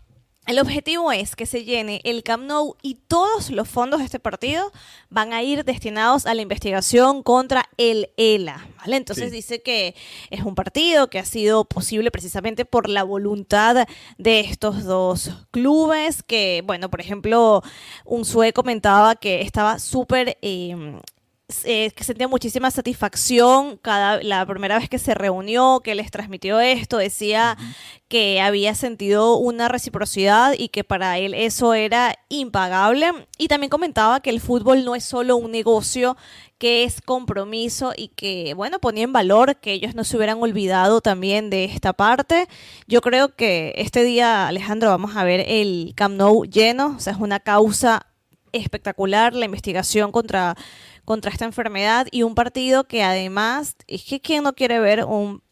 El 0.46 0.58
objetivo 0.58 1.12
es 1.12 1.36
que 1.36 1.46
se 1.46 1.64
llene 1.64 2.00
el 2.02 2.24
Camp 2.24 2.44
Nou 2.44 2.74
y 2.82 2.94
todos 2.94 3.50
los 3.50 3.68
fondos 3.68 4.00
de 4.00 4.06
este 4.06 4.18
partido 4.18 4.72
van 5.08 5.32
a 5.32 5.42
ir 5.42 5.64
destinados 5.64 6.26
a 6.26 6.34
la 6.34 6.42
investigación 6.42 7.22
contra 7.22 7.68
el 7.76 8.10
ELA. 8.16 8.66
¿vale? 8.78 8.96
Entonces 8.96 9.30
dice 9.30 9.62
que 9.62 9.94
es 10.30 10.42
un 10.42 10.54
partido 10.54 11.08
que 11.08 11.18
ha 11.18 11.24
sido 11.24 11.66
posible 11.66 12.10
precisamente 12.10 12.64
por 12.64 12.88
la 12.88 13.04
voluntad 13.04 13.86
de 14.18 14.40
estos 14.40 14.82
dos 14.84 15.30
clubes, 15.50 16.22
que, 16.22 16.62
bueno, 16.66 16.90
por 16.90 17.00
ejemplo, 17.00 17.62
un 18.04 18.24
sue 18.24 18.52
comentaba 18.52 19.16
que 19.16 19.42
estaba 19.42 19.78
súper... 19.78 20.38
Eh, 20.42 21.00
eh, 21.64 21.90
que 21.94 22.04
sentía 22.04 22.28
muchísima 22.28 22.70
satisfacción 22.70 23.76
cada 23.78 24.22
la 24.22 24.44
primera 24.46 24.78
vez 24.78 24.88
que 24.88 24.98
se 24.98 25.14
reunió, 25.14 25.80
que 25.82 25.94
les 25.94 26.10
transmitió 26.10 26.60
esto, 26.60 26.98
decía 26.98 27.56
que 28.08 28.40
había 28.40 28.74
sentido 28.74 29.36
una 29.36 29.68
reciprocidad 29.68 30.54
y 30.58 30.68
que 30.68 30.82
para 30.82 31.18
él 31.18 31.32
eso 31.34 31.74
era 31.74 32.16
impagable. 32.28 33.12
Y 33.38 33.48
también 33.48 33.70
comentaba 33.70 34.20
que 34.20 34.30
el 34.30 34.40
fútbol 34.40 34.84
no 34.84 34.94
es 34.94 35.04
solo 35.04 35.36
un 35.36 35.52
negocio, 35.52 36.16
que 36.58 36.84
es 36.84 37.00
compromiso 37.00 37.92
y 37.96 38.08
que, 38.08 38.52
bueno, 38.54 38.80
ponía 38.80 39.04
en 39.04 39.12
valor 39.12 39.56
que 39.56 39.72
ellos 39.72 39.94
no 39.94 40.04
se 40.04 40.16
hubieran 40.16 40.42
olvidado 40.42 41.00
también 41.00 41.50
de 41.50 41.64
esta 41.64 41.92
parte. 41.92 42.48
Yo 42.86 43.00
creo 43.00 43.34
que 43.34 43.72
este 43.76 44.02
día, 44.04 44.48
Alejandro, 44.48 44.90
vamos 44.90 45.16
a 45.16 45.24
ver 45.24 45.44
el 45.46 45.92
Camp 45.94 46.16
Nou 46.16 46.44
lleno, 46.44 46.96
o 46.96 47.00
sea, 47.00 47.12
es 47.12 47.18
una 47.18 47.40
causa 47.40 48.06
espectacular 48.52 49.34
la 49.34 49.44
investigación 49.44 50.12
contra 50.12 50.56
contra 51.10 51.32
esta 51.32 51.44
enfermedad 51.44 52.06
y 52.12 52.22
un 52.22 52.36
partido 52.36 52.84
que 52.84 53.02
además, 53.02 53.74
es 53.88 54.04
que 54.04 54.20
¿quién 54.20 54.44
no 54.44 54.52
quiere 54.52 54.78
ver 54.78 55.04
un 55.04 55.42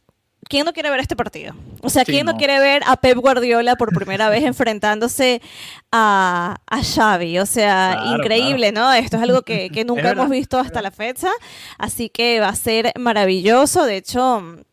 ¿quién 0.48 0.64
no 0.64 0.72
quiere 0.72 0.88
ver 0.88 1.00
este 1.00 1.16
partido? 1.16 1.52
O 1.82 1.90
sea, 1.90 2.04
¿quién 2.04 2.26
no. 2.26 2.36
quiere 2.36 2.60
ver 2.60 2.84
a 2.86 2.96
Pep 2.96 3.18
Guardiola 3.18 3.74
por 3.74 3.92
primera 3.92 4.28
vez 4.28 4.44
enfrentándose 4.44 5.42
a, 5.90 6.58
a 6.64 6.84
Xavi? 6.84 7.40
O 7.40 7.46
sea, 7.46 8.04
increíble, 8.16 8.70
¿no? 8.70 8.92
Esto 8.92 9.16
es 9.16 9.22
algo 9.24 9.42
que, 9.42 9.68
que 9.70 9.84
nunca 9.84 10.10
hemos 10.10 10.30
visto 10.30 10.60
hasta 10.60 10.80
la 10.80 10.92
fecha, 10.92 11.30
así 11.76 12.08
que 12.08 12.38
va 12.38 12.50
a 12.50 12.54
ser 12.54 12.92
maravilloso. 12.96 13.84
De 13.84 13.96
hecho, 13.96 14.64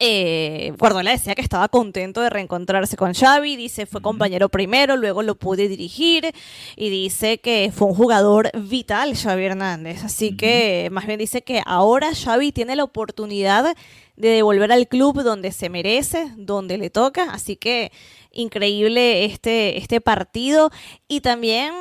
eh, 0.00 0.72
Guardiola 0.78 1.10
decía 1.10 1.34
que 1.34 1.42
estaba 1.42 1.68
contento 1.68 2.20
de 2.20 2.30
reencontrarse 2.30 2.96
con 2.96 3.14
Xavi, 3.14 3.56
dice 3.56 3.86
fue 3.86 4.00
compañero 4.00 4.48
primero, 4.48 4.96
luego 4.96 5.22
lo 5.22 5.34
pude 5.34 5.68
dirigir 5.68 6.32
y 6.76 6.88
dice 6.88 7.38
que 7.38 7.72
fue 7.74 7.88
un 7.88 7.94
jugador 7.94 8.50
vital 8.54 9.16
Xavi 9.16 9.44
Hernández, 9.44 10.04
así 10.04 10.36
que 10.36 10.88
más 10.92 11.06
bien 11.06 11.18
dice 11.18 11.42
que 11.42 11.62
ahora 11.66 12.14
Xavi 12.14 12.52
tiene 12.52 12.76
la 12.76 12.84
oportunidad 12.84 13.74
de 14.16 14.28
devolver 14.28 14.72
al 14.72 14.88
club 14.88 15.22
donde 15.22 15.52
se 15.52 15.68
merece, 15.68 16.32
donde 16.36 16.78
le 16.78 16.90
toca, 16.90 17.30
así 17.32 17.56
que 17.56 17.92
increíble 18.32 19.24
este, 19.24 19.78
este 19.78 20.00
partido. 20.00 20.70
Y 21.06 21.20
también 21.20 21.72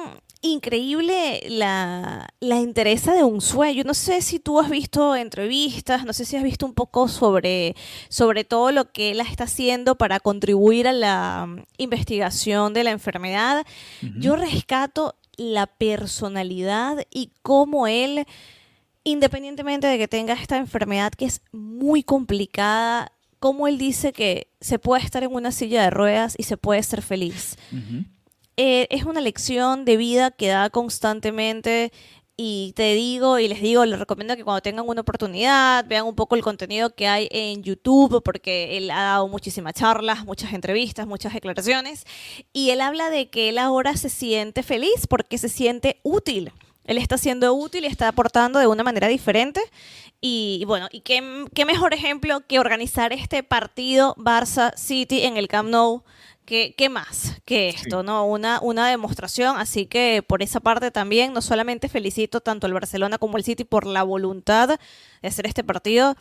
increíble 0.51 1.43
la, 1.49 2.27
la 2.39 2.59
interesa 2.59 3.13
de 3.13 3.23
un 3.23 3.41
sueño. 3.41 3.83
No 3.85 3.93
sé 3.93 4.21
si 4.21 4.39
tú 4.39 4.59
has 4.59 4.69
visto 4.69 5.15
entrevistas, 5.15 6.05
no 6.05 6.13
sé 6.13 6.25
si 6.25 6.35
has 6.35 6.43
visto 6.43 6.65
un 6.65 6.73
poco 6.73 7.07
sobre, 7.07 7.75
sobre 8.09 8.43
todo 8.43 8.71
lo 8.71 8.91
que 8.91 9.11
él 9.11 9.19
está 9.19 9.45
haciendo 9.45 9.95
para 9.95 10.19
contribuir 10.19 10.87
a 10.87 10.93
la 10.93 11.45
mm, 11.47 11.63
investigación 11.77 12.73
de 12.73 12.83
la 12.83 12.91
enfermedad. 12.91 13.65
Yo 14.19 14.35
rescato 14.35 15.15
la 15.37 15.67
personalidad 15.67 17.05
y 17.11 17.31
cómo 17.41 17.87
él, 17.87 18.25
independientemente 19.03 19.87
de 19.87 19.97
que 19.97 20.07
tenga 20.07 20.33
esta 20.33 20.57
enfermedad 20.57 21.13
que 21.13 21.25
es 21.25 21.41
muy 21.51 22.03
complicada, 22.03 23.11
cómo 23.39 23.67
él 23.67 23.77
dice 23.77 24.13
que 24.13 24.47
se 24.59 24.79
puede 24.79 25.03
estar 25.03 25.23
en 25.23 25.33
una 25.33 25.51
silla 25.51 25.83
de 25.83 25.89
ruedas 25.91 26.35
y 26.37 26.43
se 26.43 26.57
puede 26.57 26.81
ser 26.83 27.01
feliz. 27.01 27.55
Eh, 28.59 28.87
es 28.89 29.03
una 29.03 29.21
lección 29.21 29.85
de 29.85 29.97
vida 29.97 30.31
que 30.31 30.47
da 30.47 30.71
constantemente 30.71 31.91
y 32.35 32.73
te 32.75 32.95
digo 32.95 33.37
y 33.37 33.47
les 33.47 33.61
digo, 33.61 33.85
les 33.85 33.99
recomiendo 33.99 34.35
que 34.35 34.43
cuando 34.43 34.61
tengan 34.61 34.87
una 34.87 35.01
oportunidad 35.01 35.85
vean 35.87 36.05
un 36.07 36.15
poco 36.15 36.35
el 36.35 36.41
contenido 36.41 36.95
que 36.95 37.07
hay 37.07 37.27
en 37.31 37.61
YouTube 37.61 38.23
porque 38.23 38.77
él 38.77 38.89
ha 38.89 39.01
dado 39.03 39.27
muchísimas 39.27 39.73
charlas, 39.73 40.25
muchas 40.25 40.53
entrevistas, 40.53 41.05
muchas 41.05 41.35
declaraciones 41.35 42.05
y 42.51 42.71
él 42.71 42.81
habla 42.81 43.11
de 43.11 43.29
que 43.29 43.49
él 43.49 43.59
ahora 43.59 43.95
se 43.95 44.09
siente 44.09 44.63
feliz 44.63 45.05
porque 45.07 45.37
se 45.37 45.49
siente 45.49 45.99
útil. 46.01 46.51
Él 46.85 46.97
está 46.97 47.19
siendo 47.19 47.53
útil 47.53 47.83
y 47.83 47.87
está 47.87 48.07
aportando 48.07 48.57
de 48.59 48.65
una 48.65 48.83
manera 48.83 49.07
diferente. 49.07 49.61
Y, 50.21 50.63
bueno, 50.65 50.87
y 50.89 51.01
qué, 51.01 51.45
qué 51.53 51.65
mejor 51.65 51.93
ejemplo 51.93 52.39
que 52.47 52.59
organizar 52.59 53.11
este 53.13 53.43
partido 53.43 54.15
Barça 54.15 54.73
City 54.77 55.23
en 55.23 55.37
el 55.37 55.47
Camp 55.47 55.69
Nou 55.69 56.03
¿Qué, 56.47 56.87
más 56.89 57.41
que 57.43 57.67
esto, 57.67 58.03
no? 58.03 58.25
Una, 58.25 58.61
una 58.61 58.89
demostración, 58.89 59.57
así 59.57 59.85
que 59.85 60.23
por 60.25 60.41
esa 60.41 60.61
parte 60.61 60.91
también, 60.91 61.33
no 61.33 61.41
solamente 61.41 61.89
felicito 61.89 62.39
tanto 62.39 62.65
al 62.67 62.73
Barcelona 62.73 63.17
como 63.17 63.35
al 63.35 63.43
City 63.43 63.65
por 63.65 63.85
la 63.85 64.01
voluntad 64.03 64.79
de 65.21 65.27
hacer 65.27 65.45
este 65.45 65.65
partido, 65.65 66.15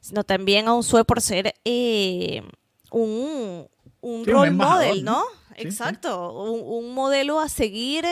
sino 0.00 0.22
también 0.22 0.68
a 0.68 0.74
un 0.74 0.82
Sue 0.82 1.06
por 1.06 1.22
ser 1.22 1.54
eh, 1.64 2.42
un, 2.90 3.68
un 4.02 4.26
role 4.26 4.50
model, 4.50 5.02
¿no? 5.02 5.24
Exacto, 5.56 6.30
un, 6.42 6.60
un 6.62 6.92
modelo 6.92 7.40
a 7.40 7.48
seguir 7.48 8.04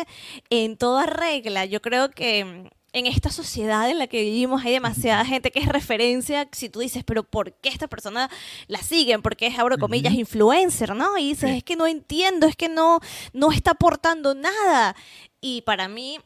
en 0.49 0.79
toda 0.79 1.05
regla. 1.05 1.67
Yo 1.67 1.83
creo 1.83 2.11
que 2.11 2.71
en 2.93 3.07
esta 3.07 3.31
sociedad 3.31 3.91
en 3.91 3.99
la 3.99 4.07
que 4.07 4.23
vivimos 4.23 4.65
hay 4.65 4.73
demasiada 4.73 5.25
gente 5.25 5.51
que 5.51 5.59
es 5.59 5.67
referencia, 5.67 6.49
si 6.53 6.69
tú 6.69 6.81
dices, 6.81 7.05
pero 7.05 7.23
¿por 7.23 7.53
qué 7.53 7.69
esta 7.69 7.87
persona 7.87 8.31
la 8.67 8.81
siguen? 8.83 9.21
Porque 9.23 9.47
es, 9.47 9.59
abro 9.59 9.79
comillas, 9.79 10.15
influencer, 10.15 10.95
¿no? 10.95 11.19
Y 11.19 11.31
dices, 11.31 11.51
es 11.51 11.65
que 11.65 11.77
no 11.77 11.87
entiendo, 11.87 12.47
es 12.47 12.57
que 12.57 12.69
no, 12.69 13.01
no 13.33 13.53
está 13.53 13.73
aportando 13.73 14.35
nada. 14.35 14.97
Y 15.41 15.63
para 15.63 15.87
mí, 15.89 16.19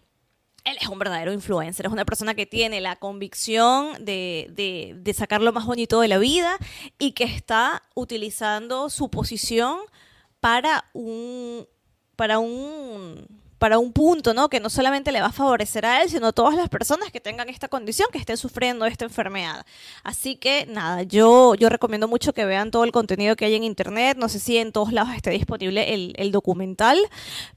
él 0.64 0.76
es 0.80 0.88
un 0.88 0.98
verdadero 0.98 1.32
influencer, 1.32 1.86
es 1.86 1.92
una 1.92 2.04
persona 2.04 2.34
que 2.34 2.46
tiene 2.46 2.80
la 2.80 2.96
convicción 2.96 4.04
de, 4.04 4.46
de, 4.50 4.94
de, 4.96 5.14
sacar 5.14 5.42
lo 5.42 5.52
más 5.52 5.66
bonito 5.66 6.00
de 6.00 6.08
la 6.08 6.18
vida 6.18 6.56
y 6.98 7.12
que 7.12 7.24
está 7.24 7.82
utilizando 7.94 8.88
su 8.88 9.10
posición 9.10 9.78
para 10.38 10.84
un, 10.92 11.66
para 12.14 12.38
un, 12.38 13.26
para 13.62 13.78
un 13.78 13.92
punto, 13.92 14.34
¿no? 14.34 14.48
Que 14.48 14.58
no 14.58 14.68
solamente 14.68 15.12
le 15.12 15.20
va 15.20 15.28
a 15.28 15.32
favorecer 15.32 15.86
a 15.86 16.02
él, 16.02 16.10
sino 16.10 16.26
a 16.26 16.32
todas 16.32 16.56
las 16.56 16.68
personas 16.68 17.12
que 17.12 17.20
tengan 17.20 17.48
esta 17.48 17.68
condición, 17.68 18.08
que 18.10 18.18
estén 18.18 18.36
sufriendo 18.36 18.86
esta 18.86 19.04
enfermedad. 19.04 19.64
Así 20.02 20.34
que 20.34 20.66
nada, 20.66 21.04
yo, 21.04 21.54
recomiendo 21.60 22.08
mucho 22.08 22.32
que 22.32 22.44
vean 22.44 22.72
todo 22.72 22.82
el 22.82 22.90
contenido 22.90 23.36
que 23.36 23.44
hay 23.44 23.54
en 23.54 23.62
internet. 23.62 24.16
No 24.18 24.28
sé 24.28 24.40
si 24.40 24.58
en 24.58 24.72
todos 24.72 24.92
lados 24.92 25.14
esté 25.14 25.30
disponible 25.30 25.94
el, 25.94 26.12
el 26.16 26.32
documental, 26.32 26.98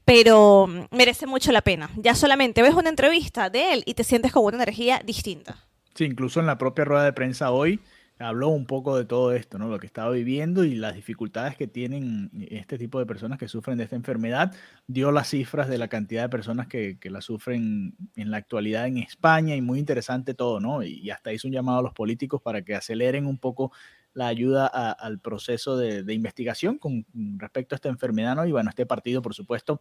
pero 0.04 0.68
merece 0.92 1.26
mucho 1.26 1.50
la 1.50 1.60
pena. 1.60 1.90
Ya 1.96 2.14
solamente 2.14 2.62
ves 2.62 2.74
una 2.74 2.88
entrevista 2.88 3.50
de 3.50 3.72
él 3.72 3.82
y 3.84 3.94
te 3.94 4.04
sientes 4.04 4.30
con 4.30 4.44
una 4.44 4.58
energía 4.58 5.02
distinta. 5.04 5.56
Sí, 5.96 6.04
incluso 6.04 6.38
en 6.38 6.46
la 6.46 6.56
propia 6.56 6.84
rueda 6.84 7.02
de 7.02 7.14
prensa 7.14 7.50
hoy 7.50 7.80
habló 8.18 8.48
un 8.48 8.66
poco 8.66 8.96
de 8.96 9.04
todo 9.04 9.32
esto, 9.32 9.58
¿no? 9.58 9.68
Lo 9.68 9.78
que 9.78 9.86
estaba 9.86 10.10
viviendo 10.10 10.64
y 10.64 10.74
las 10.74 10.94
dificultades 10.94 11.56
que 11.56 11.66
tienen 11.66 12.30
este 12.50 12.78
tipo 12.78 12.98
de 12.98 13.06
personas 13.06 13.38
que 13.38 13.48
sufren 13.48 13.76
de 13.76 13.84
esta 13.84 13.96
enfermedad. 13.96 14.54
Dio 14.86 15.12
las 15.12 15.28
cifras 15.28 15.68
de 15.68 15.78
la 15.78 15.88
cantidad 15.88 16.22
de 16.22 16.28
personas 16.28 16.66
que, 16.66 16.98
que 16.98 17.10
la 17.10 17.20
sufren 17.20 17.94
en 18.14 18.30
la 18.30 18.38
actualidad 18.38 18.86
en 18.86 18.98
España 18.98 19.54
y 19.54 19.60
muy 19.60 19.78
interesante 19.78 20.34
todo, 20.34 20.60
¿no? 20.60 20.82
Y, 20.82 21.10
hasta 21.10 21.32
hizo 21.32 21.46
un 21.48 21.52
llamado 21.52 21.78
a 21.80 21.82
los 21.82 21.92
políticos 21.92 22.40
para 22.42 22.62
que 22.62 22.74
aceleren 22.74 23.26
un 23.26 23.38
poco 23.38 23.72
la 24.14 24.28
ayuda 24.28 24.66
al 24.66 25.20
proceso 25.20 25.76
de, 25.76 26.02
de, 26.02 26.14
investigación 26.14 26.78
con 26.78 27.04
respecto 27.36 27.74
a 27.74 27.76
esta 27.76 27.90
enfermedad, 27.90 28.34
¿no? 28.34 28.46
Y 28.46 28.52
bueno, 28.52 28.70
este 28.70 28.86
partido, 28.86 29.20
por 29.20 29.34
supuesto, 29.34 29.80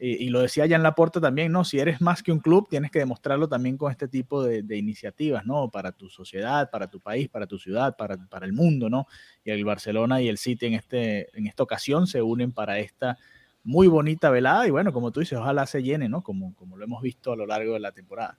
y, 0.00 0.28
lo 0.28 0.40
decía 0.40 0.64
ya 0.66 0.76
en 0.76 0.84
la 0.84 0.94
puerta 0.94 1.20
también, 1.20 1.50
¿no? 1.50 1.64
Si 1.64 1.80
eres 1.80 2.00
más 2.00 2.22
que 2.22 2.30
un 2.30 2.38
club, 2.38 2.68
tienes 2.68 2.92
que 2.92 3.00
demostrarlo 3.00 3.48
también 3.48 3.76
con 3.76 3.90
este 3.90 4.06
tipo 4.06 4.44
de, 4.44 4.76
iniciativas, 4.76 5.44
¿no? 5.44 5.70
Para 5.70 5.90
tu 5.90 6.08
sociedad, 6.08 6.70
para 6.70 6.88
tu 6.88 7.00
país, 7.00 7.28
para 7.28 7.48
tu 7.48 7.58
ciudad, 7.58 7.96
para, 7.96 8.16
para, 8.16 8.46
el 8.46 8.52
mundo, 8.52 8.88
¿no? 8.88 9.08
Y 9.44 9.50
el 9.50 9.64
Barcelona 9.64 10.22
y 10.22 10.28
el 10.28 10.38
City 10.38 10.66
en, 10.66 10.74
este, 10.74 11.36
en 11.36 11.48
esta 11.48 11.64
ocasión 11.64 12.06
se 12.06 12.22
unen 12.22 12.52
para 12.52 12.78
esta 12.78 13.18
muy 13.64 13.88
bonita 13.88 14.30
velada 14.30 14.66
y 14.68 14.70
bueno, 14.70 14.92
como 14.92 15.10
tú 15.10 15.20
dices, 15.20 15.36
ojalá 15.36 15.66
se 15.66 15.82
llene, 15.82 16.08
¿no? 16.08 16.22
Como, 16.22 16.54
como 16.54 16.76
lo 16.76 16.84
hemos 16.84 17.02
visto 17.02 17.32
a 17.32 17.36
lo 17.36 17.46
largo 17.46 17.74
de 17.74 17.80
la 17.80 17.90
temporada. 17.90 18.36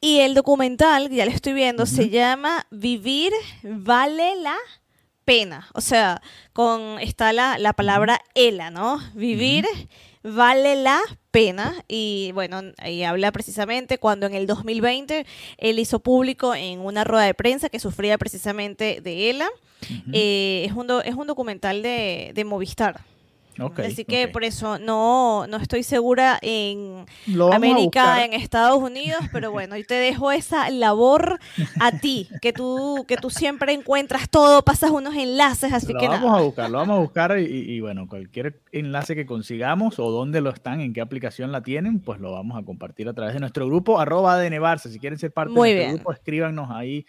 Y 0.00 0.20
el 0.20 0.34
documental, 0.34 1.10
ya 1.10 1.24
lo 1.24 1.32
estoy 1.32 1.52
viendo, 1.52 1.84
se 1.84 2.10
llama 2.10 2.66
Vivir 2.70 3.32
vale 3.64 4.36
la 4.40 4.56
pena. 5.24 5.68
O 5.74 5.80
sea, 5.80 6.22
con 6.52 6.98
está 7.00 7.32
la, 7.32 7.58
la 7.58 7.72
palabra 7.72 8.20
ELA, 8.34 8.70
¿no? 8.70 8.98
Vivir 9.14 9.66
vale 10.22 10.76
la 10.76 11.00
pena 11.30 11.84
y 11.88 12.30
bueno, 12.32 12.60
ahí 12.78 13.02
habla 13.04 13.32
precisamente 13.32 13.98
cuando 13.98 14.26
en 14.26 14.34
el 14.34 14.46
2020 14.46 15.26
él 15.58 15.78
hizo 15.78 16.00
público 16.00 16.54
en 16.54 16.80
una 16.80 17.04
rueda 17.04 17.24
de 17.24 17.34
prensa 17.34 17.68
que 17.68 17.80
sufría 17.80 18.18
precisamente 18.18 19.00
de 19.00 19.30
ELA. 19.30 19.48
Eh, 20.12 20.64
es, 20.66 20.72
un 20.72 20.88
es 21.04 21.14
un 21.14 21.26
documental 21.26 21.82
de, 21.82 22.32
de 22.34 22.44
Movistar. 22.44 23.00
Así 23.84 24.04
que 24.04 24.28
por 24.28 24.44
eso 24.44 24.78
no, 24.78 25.46
no 25.46 25.56
estoy 25.58 25.82
segura 25.82 26.38
en 26.40 27.04
América, 27.52 28.24
en 28.24 28.32
Estados 28.32 28.82
Unidos, 28.82 29.20
pero 29.32 29.50
bueno, 29.52 29.76
y 29.76 29.84
te 29.84 29.94
dejo 29.94 30.32
esa 30.32 30.70
labor 30.70 31.38
a 31.80 31.98
ti, 31.98 32.28
que 32.40 32.52
tú, 32.52 33.04
que 33.06 33.16
tú 33.16 33.30
siempre 33.30 33.72
encuentras 33.72 34.28
todo, 34.28 34.62
pasas 34.62 34.90
unos 34.90 35.14
enlaces, 35.14 35.72
así 35.72 35.92
lo 35.92 35.98
que 35.98 36.08
vamos 36.08 36.38
a 36.38 36.42
buscar, 36.42 36.70
lo 36.70 36.78
vamos 36.78 36.96
a 36.96 37.00
buscar 37.00 37.38
y, 37.38 37.80
bueno, 37.80 38.06
cualquier 38.08 38.60
enlace 38.72 39.14
que 39.14 39.26
consigamos 39.26 39.98
o 39.98 40.10
dónde 40.10 40.40
lo 40.40 40.50
están, 40.50 40.80
en 40.80 40.92
qué 40.92 41.00
aplicación 41.00 41.52
la 41.52 41.62
tienen, 41.62 42.00
pues 42.00 42.20
lo 42.20 42.32
vamos 42.32 42.58
a 42.58 42.64
compartir 42.64 43.08
a 43.08 43.14
través 43.14 43.34
de 43.34 43.40
nuestro 43.40 43.66
grupo, 43.66 44.00
arroba 44.00 44.38
de. 44.38 44.52
Si 44.76 44.98
quieren 44.98 45.18
ser 45.18 45.32
parte 45.32 45.52
de 45.52 45.58
nuestro 45.58 45.94
grupo, 45.94 46.12
escríbanos 46.12 46.70
ahí 46.70 47.06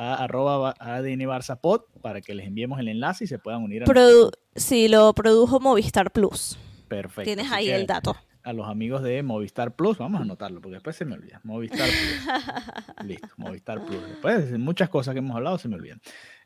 a 0.00 0.14
arroba 0.24 0.74
ADN 0.78 1.20
Barça 1.28 1.60
Pod 1.60 1.82
para 2.00 2.22
que 2.22 2.34
les 2.34 2.46
enviemos 2.46 2.80
el 2.80 2.88
enlace 2.88 3.24
y 3.24 3.26
se 3.26 3.38
puedan 3.38 3.62
unir 3.62 3.82
a 3.82 3.84
Produ 3.84 4.30
Sí, 4.54 4.88
lo 4.88 5.12
produjo 5.12 5.60
Movistar 5.60 6.10
Plus. 6.10 6.58
Perfecto. 6.88 7.24
Tienes 7.24 7.52
ahí 7.52 7.68
el 7.68 7.86
dato. 7.86 8.16
A 8.42 8.54
los 8.54 8.66
amigos 8.66 9.02
de 9.02 9.22
Movistar 9.22 9.76
Plus, 9.76 9.98
vamos 9.98 10.20
a 10.20 10.24
anotarlo 10.24 10.62
porque 10.62 10.76
después 10.76 10.96
se 10.96 11.04
me 11.04 11.14
olvida. 11.14 11.42
Movistar 11.44 11.86
Plus. 11.86 13.04
Listo, 13.06 13.28
Movistar 13.36 13.84
Plus. 13.84 14.02
Después 14.08 14.58
muchas 14.58 14.88
cosas 14.88 15.12
que 15.12 15.18
hemos 15.18 15.36
hablado 15.36 15.58
se 15.58 15.68
me 15.68 15.76
olvidan. 15.76 16.00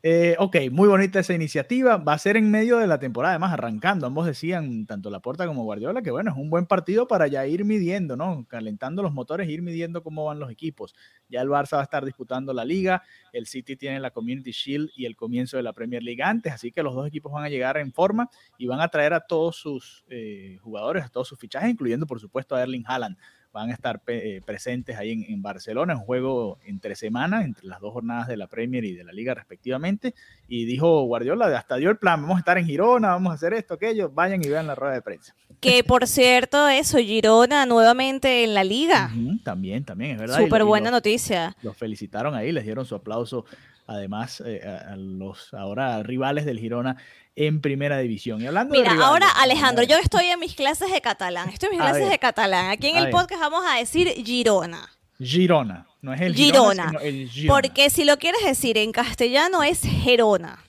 Eh, 0.07 0.35
ok, 0.37 0.57
muy 0.71 0.87
bonita 0.87 1.19
esa 1.19 1.33
iniciativa. 1.33 1.97
Va 1.97 2.13
a 2.13 2.19
ser 2.19 2.37
en 2.37 2.51
medio 2.51 2.77
de 2.77 2.85
la 2.85 2.99
temporada, 2.99 3.33
además 3.33 3.53
arrancando. 3.53 4.05
Ambos 4.05 4.27
decían, 4.27 4.85
tanto 4.85 5.09
Laporta 5.09 5.47
como 5.47 5.63
Guardiola, 5.63 6.03
que 6.03 6.11
bueno, 6.11 6.29
es 6.29 6.37
un 6.37 6.51
buen 6.51 6.67
partido 6.67 7.07
para 7.07 7.25
ya 7.25 7.47
ir 7.47 7.65
midiendo, 7.65 8.15
¿no? 8.15 8.45
Calentando 8.47 9.01
los 9.01 9.13
motores, 9.13 9.49
ir 9.49 9.63
midiendo 9.63 10.03
cómo 10.03 10.25
van 10.25 10.37
los 10.37 10.51
equipos. 10.51 10.93
Ya 11.27 11.41
el 11.41 11.49
Barça 11.49 11.77
va 11.77 11.79
a 11.79 11.85
estar 11.85 12.05
disputando 12.05 12.53
la 12.53 12.63
liga, 12.65 13.01
el 13.33 13.47
City 13.47 13.75
tiene 13.77 13.99
la 13.99 14.11
Community 14.11 14.51
Shield 14.51 14.91
y 14.95 15.07
el 15.07 15.15
comienzo 15.15 15.57
de 15.57 15.63
la 15.63 15.73
Premier 15.73 16.03
League 16.03 16.21
antes, 16.21 16.53
así 16.53 16.71
que 16.71 16.83
los 16.83 16.93
dos 16.93 17.07
equipos 17.07 17.31
van 17.31 17.43
a 17.43 17.49
llegar 17.49 17.77
en 17.77 17.91
forma 17.91 18.29
y 18.59 18.67
van 18.67 18.81
a 18.81 18.89
traer 18.89 19.15
a 19.15 19.21
todos 19.21 19.55
sus 19.55 20.05
eh, 20.09 20.59
jugadores, 20.61 21.03
a 21.03 21.09
todos 21.09 21.29
sus 21.29 21.39
fichajes, 21.39 21.71
incluyendo 21.71 22.05
por 22.05 22.19
supuesto 22.19 22.55
a 22.55 22.61
Erling 22.61 22.83
Haaland 22.85 23.17
van 23.55 23.69
a 23.69 23.73
estar 23.73 24.01
eh, 24.07 24.41
presentes 24.45 24.97
ahí 24.97 25.25
en, 25.29 25.41
Barcelona, 25.41 25.93
en 25.93 25.99
un 25.99 26.05
juego 26.05 26.59
entre 26.65 26.93
semanas, 26.93 27.45
entre 27.45 27.65
las 27.65 27.79
dos 27.79 27.93
jornadas 27.93 28.27
de 28.27 28.35
la 28.35 28.47
Premier 28.47 28.83
y 28.83 28.93
de 28.93 29.05
la 29.05 29.13
Liga 29.13 29.33
respectivamente. 29.33 30.13
Y 30.49 30.65
dijo 30.65 31.03
Guardiola, 31.03 31.57
hasta 31.57 31.77
dio 31.77 31.89
el 31.89 31.95
plan, 31.95 32.21
vamos 32.21 32.35
a 32.35 32.39
estar 32.39 32.57
en 32.57 32.65
Girona, 32.65 33.11
vamos 33.11 33.31
a 33.31 33.35
hacer 33.35 33.53
esto, 33.53 33.75
aquello, 33.75 34.09
vayan 34.09 34.43
y 34.43 34.49
vean 34.49 34.67
la 34.67 34.75
rueda 34.75 34.95
de 34.95 35.01
prensa. 35.01 35.33
Que 35.61 35.85
por 35.85 36.05
cierto, 36.05 36.67
eso, 36.67 36.97
Girona 36.97 37.65
nuevamente 37.65 38.43
en 38.43 38.53
la 38.53 38.65
Liga. 38.65 39.09
también, 39.45 39.85
también, 39.85 40.11
es 40.11 40.19
verdad. 40.19 40.37
Súper 40.37 40.65
buena 40.65 40.91
noticia. 40.91 41.55
Los 41.63 41.77
felicitaron 41.77 42.35
ahí, 42.35 42.51
les 42.51 42.65
dieron 42.65 42.85
su 42.85 42.93
aplauso 42.93 43.45
además 43.87 44.41
eh, 44.45 44.61
a 44.65 44.95
los 44.95 45.53
ahora 45.53 46.01
rivales 46.03 46.43
del 46.45 46.59
Girona 46.59 46.97
en 47.35 47.61
primera 47.61 47.97
división. 47.99 48.41
Y 48.41 48.47
hablando 48.47 48.73
Mira, 48.73 48.93
ahora 48.93 49.29
Alejandro, 49.29 49.83
yo 49.83 49.97
estoy 49.97 50.25
en 50.25 50.39
mis 50.39 50.55
clases 50.55 50.91
de 50.91 51.01
catalán, 51.01 51.49
estoy 51.49 51.67
en 51.67 51.75
mis 51.75 51.81
clases 51.81 52.09
de 52.09 52.19
catalán. 52.19 52.69
Aquí 52.69 52.87
en 52.87 52.97
el 52.97 53.09
podcast 53.09 53.41
vamos 53.41 53.63
a 53.69 53.77
decir 53.77 54.07
Girona. 54.25 54.89
Girona, 55.19 55.87
no 56.01 56.13
es 56.13 56.21
el 56.21 56.35
Girona, 56.35 56.91
el 57.01 57.29
Girona. 57.29 57.53
Porque 57.53 57.89
si 57.89 58.05
lo 58.05 58.17
quieres 58.17 58.43
decir 58.43 58.77
en 58.77 58.91
castellano 58.91 59.63
es 59.63 59.81
Gerona. 59.81 60.59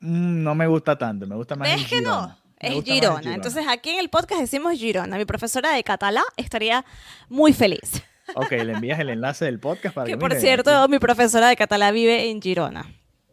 Mm, 0.00 0.42
no 0.42 0.54
me 0.54 0.66
gusta 0.66 0.96
tanto, 0.96 1.26
me 1.26 1.34
gusta 1.34 1.56
más. 1.56 1.68
¿Ves 1.68 1.86
que 1.86 2.00
no? 2.00 2.36
Es 2.58 2.84
Girona. 2.84 3.34
Entonces 3.34 3.66
aquí 3.68 3.90
en 3.90 4.00
el 4.00 4.08
podcast 4.08 4.40
decimos 4.40 4.74
Girona. 4.74 5.16
Mi 5.16 5.24
profesora 5.24 5.72
de 5.72 5.84
catalán 5.84 6.24
estaría 6.36 6.84
muy 7.28 7.52
feliz. 7.52 8.02
Ok, 8.34 8.50
le 8.50 8.72
envías 8.72 8.98
el 8.98 9.08
enlace 9.08 9.46
del 9.46 9.58
podcast 9.58 9.94
para 9.94 10.06
que, 10.06 10.12
que 10.12 10.18
por 10.18 10.34
cierto, 10.34 10.86
mi 10.88 10.98
profesora 10.98 11.48
de 11.48 11.56
catalán 11.56 11.94
vive 11.94 12.30
en 12.30 12.42
Girona. 12.42 12.86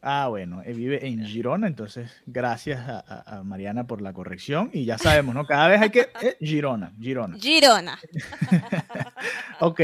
Ah, 0.07 0.27
bueno, 0.27 0.61
él 0.63 0.75
vive 0.75 1.07
en 1.07 1.25
Girona, 1.25 1.65
entonces 1.65 2.11
gracias 2.27 2.79
a, 2.87 3.41
Mariana 3.43 3.87
por 3.87 4.03
la 4.03 4.13
corrección 4.13 4.69
y 4.71 4.85
ya 4.85 4.99
sabemos, 4.99 5.33
¿no? 5.33 5.47
Cada 5.47 5.67
vez 5.67 5.81
hay 5.81 5.89
que... 5.89 6.01
Eh, 6.21 6.37
Girona, 6.39 6.93
Girona. 7.01 7.39
Girona. 7.39 7.97
ok, 9.61 9.81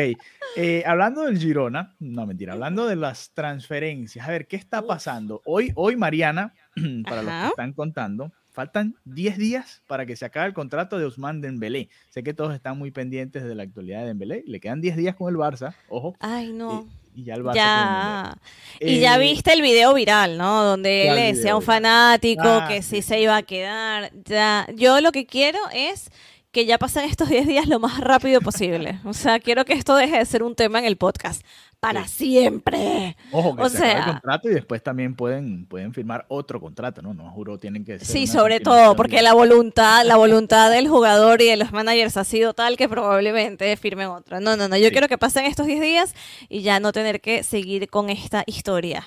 eh, 0.58 0.84
hablando 0.86 1.24
del 1.24 1.40
Girona, 1.40 1.96
no 2.00 2.28
mentira, 2.28 2.54
hablando 2.54 2.86
de 2.86 2.98
las 2.98 3.32
transferencias, 3.34 4.28
a 4.28 4.30
ver, 4.30 4.46
¿qué 4.46 4.58
está 4.58 4.84
pasando? 4.84 5.42
Hoy, 5.44 5.72
hoy 5.74 5.96
Mariana, 5.96 6.54
para 7.10 7.24
los 7.24 7.34
que 7.34 7.48
están 7.48 7.74
contando, 7.74 8.32
faltan 8.52 8.96
10 9.06 9.38
días 9.40 9.82
para 9.88 10.06
que 10.06 10.16
se 10.16 10.26
acabe 10.26 10.46
el 10.46 10.54
contrato 10.54 11.00
de 11.00 11.06
Ousmane 11.06 11.42
Dembélé. 11.42 11.90
Sé 12.12 12.22
que 12.22 12.36
todos 12.36 12.54
están 12.54 12.78
muy 12.78 12.92
pendientes 12.92 13.44
de 13.44 13.56
la 13.56 13.64
actualidad 13.64 14.02
de 14.02 14.08
Dembélé, 14.10 14.44
le 14.46 14.60
quedan 14.60 14.82
10 14.82 14.98
días 14.98 15.16
con 15.16 15.34
el 15.34 15.40
Barça, 15.40 15.74
ojo. 15.90 16.16
Ay, 16.20 16.54
no. 16.54 16.88
Y 16.88 17.01
ya 17.16 17.36
el 17.36 17.44
Barça 17.44 18.36
Y 18.80 19.00
ya 19.00 19.16
eh, 19.16 19.20
viste 19.20 19.54
el 19.54 19.62
video 19.62 19.94
viral, 19.94 20.38
¿no? 20.38 20.64
Donde 20.64 21.08
él 21.08 21.16
le 21.16 21.34
decía 21.34 21.54
a 21.54 21.56
un 21.56 21.62
fanático 21.62 22.44
ah, 22.44 22.68
que 22.68 22.82
sí. 22.82 23.02
se 23.02 23.20
iba 23.22 23.36
a 23.36 23.44
quedar. 23.44 24.12
Ya, 24.26 24.68
yo 24.76 25.02
lo 25.02 25.12
que 25.12 25.26
quiero 25.26 25.60
es 25.74 26.10
que 26.52 26.66
ya 26.66 26.78
pasen 26.78 27.06
estos 27.10 27.30
10 27.30 27.48
días 27.48 27.68
lo 27.68 27.80
más 27.80 28.00
rápido 28.00 28.42
posible. 28.42 29.00
O 29.06 29.14
sea, 29.14 29.40
quiero 29.40 29.66
que 29.66 29.74
esto 29.74 29.96
deje 29.96 30.18
de 30.18 30.26
ser 30.26 30.44
un 30.44 30.56
tema 30.56 30.80
en 30.80 30.86
el 30.86 30.98
podcast 30.98 31.46
para 31.82 32.08
siempre. 32.08 33.18
Ojo, 33.34 33.56
que 33.58 33.64
o 33.64 33.70
se 33.70 33.80
sea, 33.80 33.98
el 33.98 34.06
contrato 34.06 34.50
y 34.50 34.54
después 34.54 34.82
también 34.82 35.16
pueden, 35.16 35.66
pueden 35.66 35.94
firmar 35.94 36.26
otro 36.30 36.62
contrato, 36.62 37.02
¿no? 37.02 37.14
No 37.14 37.30
juro, 37.32 37.58
tienen 37.58 37.84
que 37.84 38.00
ser 38.00 38.08
Sí, 38.08 38.28
sobre 38.28 38.62
todo, 38.62 38.96
porque 38.96 39.22
la 39.22 39.34
voluntad, 39.34 40.06
la 40.06 40.16
voluntad 40.16 40.72
del 40.72 40.88
jugador 40.88 41.42
y 41.42 41.50
de 41.50 41.58
los 41.58 41.74
managers 41.74 42.16
ha 42.16 42.24
sido 42.24 42.54
tal 42.54 42.78
que 42.78 42.88
probablemente 42.88 43.76
firmen 43.76 44.08
otro. 44.08 44.40
No, 44.40 44.56
no, 44.56 44.70
no, 44.70 44.78
yo 44.78 44.92
quiero 44.92 45.10
que 45.10 45.18
pasen 45.18 45.46
estos 45.46 45.66
10 45.66 45.82
días 45.82 46.16
y 46.48 46.62
ya 46.62 46.80
no 46.80 46.94
tener 46.94 47.20
que 47.20 47.44
seguir 47.44 47.90
con 47.90 48.10
esta 48.10 48.44
historia. 48.46 49.04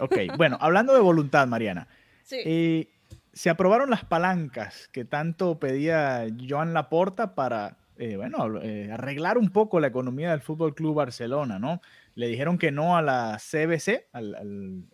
Ok, 0.00 0.16
bueno, 0.36 0.56
hablando 0.60 0.94
de 0.94 1.00
voluntad, 1.00 1.46
Mariana. 1.46 1.88
Sí. 2.22 2.36
Eh, 2.44 2.88
se 3.32 3.50
aprobaron 3.50 3.90
las 3.90 4.04
palancas 4.04 4.88
que 4.92 5.04
tanto 5.04 5.58
pedía 5.58 6.26
Joan 6.48 6.72
Laporta 6.72 7.34
para, 7.34 7.76
eh, 7.98 8.16
bueno, 8.16 8.60
eh, 8.62 8.90
arreglar 8.92 9.38
un 9.38 9.50
poco 9.50 9.80
la 9.80 9.88
economía 9.88 10.30
del 10.30 10.40
Fútbol 10.40 10.74
Club 10.74 10.94
Barcelona, 10.94 11.58
¿no? 11.58 11.80
Le 12.14 12.28
dijeron 12.28 12.58
que 12.58 12.70
no 12.70 12.96
a 12.96 13.02
la 13.02 13.38
CBC, 13.38 14.08
al, 14.12 14.84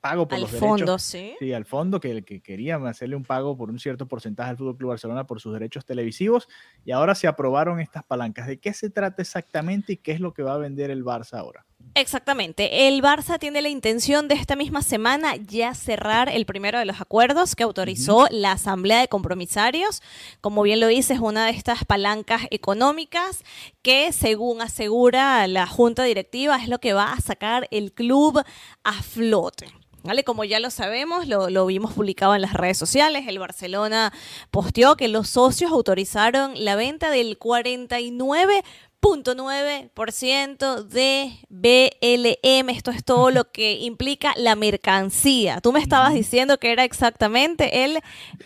pago 0.00 0.28
por 0.28 0.36
al 0.36 0.42
los 0.42 0.50
fondo, 0.50 0.76
derechos. 0.76 1.02
sí. 1.02 1.34
Sí, 1.38 1.52
al 1.52 1.64
fondo, 1.64 2.00
que, 2.00 2.22
que 2.22 2.40
querían 2.40 2.86
hacerle 2.86 3.16
un 3.16 3.24
pago 3.24 3.56
por 3.56 3.70
un 3.70 3.78
cierto 3.78 4.06
porcentaje 4.06 4.50
al 4.50 4.56
Fútbol 4.56 4.76
Club 4.76 4.90
Barcelona 4.90 5.26
por 5.26 5.40
sus 5.40 5.52
derechos 5.52 5.84
televisivos. 5.84 6.48
Y 6.84 6.92
ahora 6.92 7.14
se 7.14 7.26
aprobaron 7.26 7.80
estas 7.80 8.04
palancas. 8.04 8.46
¿De 8.46 8.58
qué 8.58 8.72
se 8.72 8.90
trata 8.90 9.22
exactamente 9.22 9.94
y 9.94 9.96
qué 9.96 10.12
es 10.12 10.20
lo 10.20 10.34
que 10.34 10.42
va 10.42 10.54
a 10.54 10.58
vender 10.58 10.90
el 10.90 11.04
Barça 11.04 11.38
ahora? 11.38 11.66
Exactamente. 12.00 12.86
El 12.86 13.02
Barça 13.02 13.40
tiene 13.40 13.60
la 13.60 13.68
intención 13.68 14.28
de 14.28 14.36
esta 14.36 14.54
misma 14.54 14.82
semana 14.82 15.34
ya 15.34 15.74
cerrar 15.74 16.28
el 16.28 16.46
primero 16.46 16.78
de 16.78 16.84
los 16.84 17.00
acuerdos 17.00 17.56
que 17.56 17.64
autorizó 17.64 18.28
la 18.30 18.52
Asamblea 18.52 19.00
de 19.00 19.08
Compromisarios. 19.08 20.00
Como 20.40 20.62
bien 20.62 20.78
lo 20.78 20.86
dice, 20.86 21.14
es 21.14 21.20
una 21.20 21.46
de 21.46 21.52
estas 21.52 21.84
palancas 21.84 22.42
económicas 22.50 23.42
que, 23.82 24.12
según 24.12 24.62
asegura 24.62 25.46
la 25.48 25.66
Junta 25.66 26.04
Directiva, 26.04 26.56
es 26.56 26.68
lo 26.68 26.78
que 26.78 26.92
va 26.92 27.12
a 27.12 27.20
sacar 27.20 27.66
el 27.72 27.92
club 27.92 28.44
a 28.84 29.02
flote. 29.02 29.66
¿Vale? 30.04 30.22
Como 30.22 30.44
ya 30.44 30.60
lo 30.60 30.70
sabemos, 30.70 31.26
lo, 31.26 31.50
lo, 31.50 31.66
vimos 31.66 31.92
publicado 31.92 32.36
en 32.36 32.40
las 32.40 32.54
redes 32.54 32.78
sociales, 32.78 33.24
el 33.26 33.40
Barcelona 33.40 34.12
posteó 34.52 34.96
que 34.96 35.08
los 35.08 35.28
socios 35.28 35.72
autorizaron 35.72 36.52
la 36.64 36.76
venta 36.76 37.10
del 37.10 37.36
49 37.36 38.62
0.9% 39.00 40.82
de 40.84 41.30
BLM. 41.48 42.68
Esto 42.70 42.90
es 42.90 43.04
todo 43.04 43.30
lo 43.30 43.50
que 43.50 43.74
implica 43.80 44.34
la 44.36 44.56
mercancía. 44.56 45.60
Tú 45.60 45.72
me 45.72 45.80
estabas 45.80 46.14
diciendo 46.14 46.58
que 46.58 46.72
era 46.72 46.84
exactamente 46.84 47.84
el, 47.84 47.98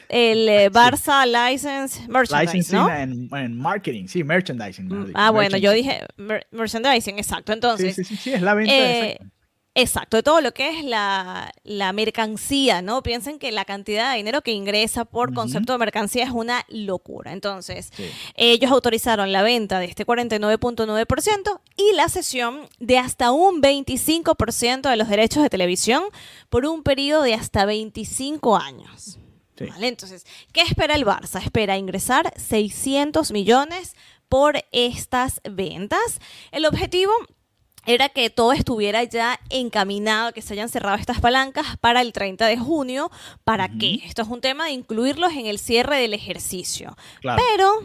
el 0.09 0.49
eh, 0.49 0.71
Barça 0.71 1.25
License 1.27 2.07
Merchandising, 2.09 2.59
Licensing 2.59 2.79
¿no? 2.79 2.89
and, 2.89 3.35
and 3.35 3.55
marketing, 3.57 4.07
sí, 4.09 4.25
merchandising. 4.25 4.89
dicho, 4.89 5.13
Ah, 5.15 5.31
bueno, 5.31 5.57
yo 5.57 5.73
dije 5.73 6.07
mer- 6.17 6.47
merchandising, 6.51 7.19
exacto. 7.19 7.53
Entonces, 7.53 7.97
Sí, 7.97 8.05
sí, 8.05 8.17
sí, 8.17 8.23
sí, 8.23 8.33
es 8.33 8.43
la 8.43 8.55
venta. 8.55 8.73
eh, 8.73 9.11
exacto. 9.13 9.27
Exacto, 9.75 10.19
de 10.19 10.23
todo 10.23 10.43
lo 10.43 10.53
que 10.53 10.69
es 10.79 10.85
la, 10.85 11.51
la 11.65 11.95
mercancía, 11.95 12.83
¿no? 12.83 13.03
Piensen 13.03 13.39
que 13.39 13.51
la 13.53 13.65
cantidad 13.65 14.11
de 14.11 14.19
dinero 14.19 14.43
que 14.43 14.53
ingresa 14.53 15.07
por 15.07 15.33
concepto 15.33 15.73
de 15.73 15.79
mercancía 15.79 16.25
es 16.25 16.31
una 16.31 16.67
locura. 16.69 17.33
Entonces, 17.33 17.91
Sí. 17.97 18.05
ellos 18.35 18.71
autorizaron 18.71 19.33
la 19.33 19.43
venta 19.43 19.79
de 19.79 19.87
este 19.87 20.05
49.9% 20.05 21.61
y 21.77 21.93
la 21.95 22.09
cesión 22.11 22.69
de 22.81 22.99
hasta 22.99 23.33
un 23.33 23.63
25% 23.63 24.91
de 24.91 24.97
los 24.97 25.09
derechos 25.09 25.43
de 25.43 25.49
televisión 25.49 26.05
por 26.51 26.67
un 26.67 26.83
periodo 26.83 27.23
de 27.23 27.33
hasta 27.35 27.65
25 27.65 28.57
años. 28.57 29.19
Sí. 29.57 29.67
¿Vale? 29.67 29.89
Entonces, 29.89 30.27
¿qué 30.53 30.63
espera 30.63 30.95
el 30.97 31.07
Barça? 31.07 31.43
Espera 31.43 31.79
ingresar 31.79 32.33
600 32.37 33.33
millones 33.33 33.95
por 34.29 34.63
estas 34.73 35.41
ventas. 35.45 36.19
El 36.53 36.67
objetivo 36.67 37.13
era 37.87 38.09
que 38.09 38.31
todo 38.31 38.53
estuviera 38.53 39.03
ya 39.05 39.41
encaminado, 39.51 40.33
que 40.33 40.43
se 40.43 40.55
hayan 40.55 40.69
cerrado 40.69 40.97
estas 40.97 41.21
palancas 41.21 41.77
para 41.79 42.01
el 42.01 42.13
30 42.13 42.47
de 42.47 42.57
junio. 42.57 43.11
¿Para 43.45 43.69
qué? 43.69 44.01
Esto 44.05 44.23
es 44.23 44.29
un 44.29 44.41
tema 44.41 44.67
de 44.67 44.73
incluirlos 44.73 45.33
en 45.33 45.47
el 45.47 45.59
cierre 45.59 45.99
del 45.99 46.15
ejercicio. 46.15 46.97
Claro. 47.21 47.43
Pero, 47.51 47.83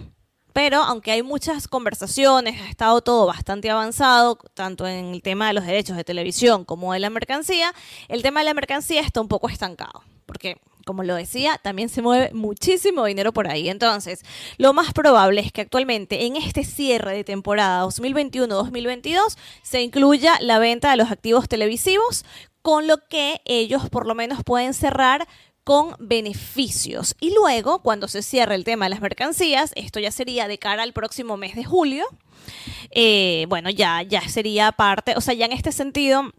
pero 0.53 0.81
aunque 0.83 1.11
hay 1.11 1.23
muchas 1.23 1.67
conversaciones, 1.67 2.61
ha 2.61 2.69
estado 2.69 3.01
todo 3.01 3.25
bastante 3.25 3.69
avanzado, 3.69 4.37
tanto 4.53 4.87
en 4.87 5.13
el 5.13 5.21
tema 5.21 5.47
de 5.47 5.53
los 5.53 5.65
derechos 5.65 5.97
de 5.97 6.03
televisión 6.03 6.65
como 6.65 6.93
de 6.93 6.99
la 6.99 7.09
mercancía, 7.09 7.73
el 8.07 8.21
tema 8.21 8.41
de 8.41 8.45
la 8.45 8.53
mercancía 8.53 9.01
está 9.01 9.21
un 9.21 9.27
poco 9.27 9.49
estancado. 9.49 10.03
Porque, 10.25 10.57
como 10.87 11.03
lo 11.03 11.13
decía, 11.13 11.59
también 11.61 11.89
se 11.89 12.01
mueve 12.01 12.31
muchísimo 12.33 13.05
dinero 13.05 13.31
por 13.31 13.47
ahí. 13.47 13.69
Entonces, 13.69 14.23
lo 14.57 14.73
más 14.73 14.93
probable 14.93 15.41
es 15.41 15.51
que 15.51 15.61
actualmente 15.61 16.25
en 16.25 16.35
este 16.35 16.63
cierre 16.63 17.13
de 17.13 17.23
temporada 17.23 17.85
2021-2022 17.85 19.37
se 19.61 19.83
incluya 19.83 20.39
la 20.41 20.57
venta 20.57 20.89
de 20.89 20.97
los 20.97 21.11
activos 21.11 21.47
televisivos, 21.47 22.25
con 22.63 22.87
lo 22.87 22.97
que 23.07 23.41
ellos 23.45 23.89
por 23.89 24.07
lo 24.07 24.15
menos 24.15 24.43
pueden 24.43 24.73
cerrar 24.73 25.27
con 25.63 25.95
beneficios. 25.99 27.15
Y 27.19 27.33
luego, 27.33 27.79
cuando 27.79 28.07
se 28.07 28.23
cierre 28.23 28.55
el 28.55 28.63
tema 28.63 28.85
de 28.85 28.91
las 28.91 29.01
mercancías, 29.01 29.73
esto 29.75 29.99
ya 29.99 30.11
sería 30.11 30.47
de 30.47 30.57
cara 30.57 30.83
al 30.83 30.93
próximo 30.93 31.35
mes 31.35 31.55
de 31.55 31.65
julio, 31.65 32.05
eh, 32.91 33.45
bueno, 33.49 33.69
ya, 33.69 34.01
ya 34.01 34.21
sería 34.29 34.71
parte, 34.71 35.15
o 35.17 35.21
sea, 35.21 35.33
ya 35.33 35.45
en 35.45 35.51
este 35.51 35.73
sentido, 35.73 36.31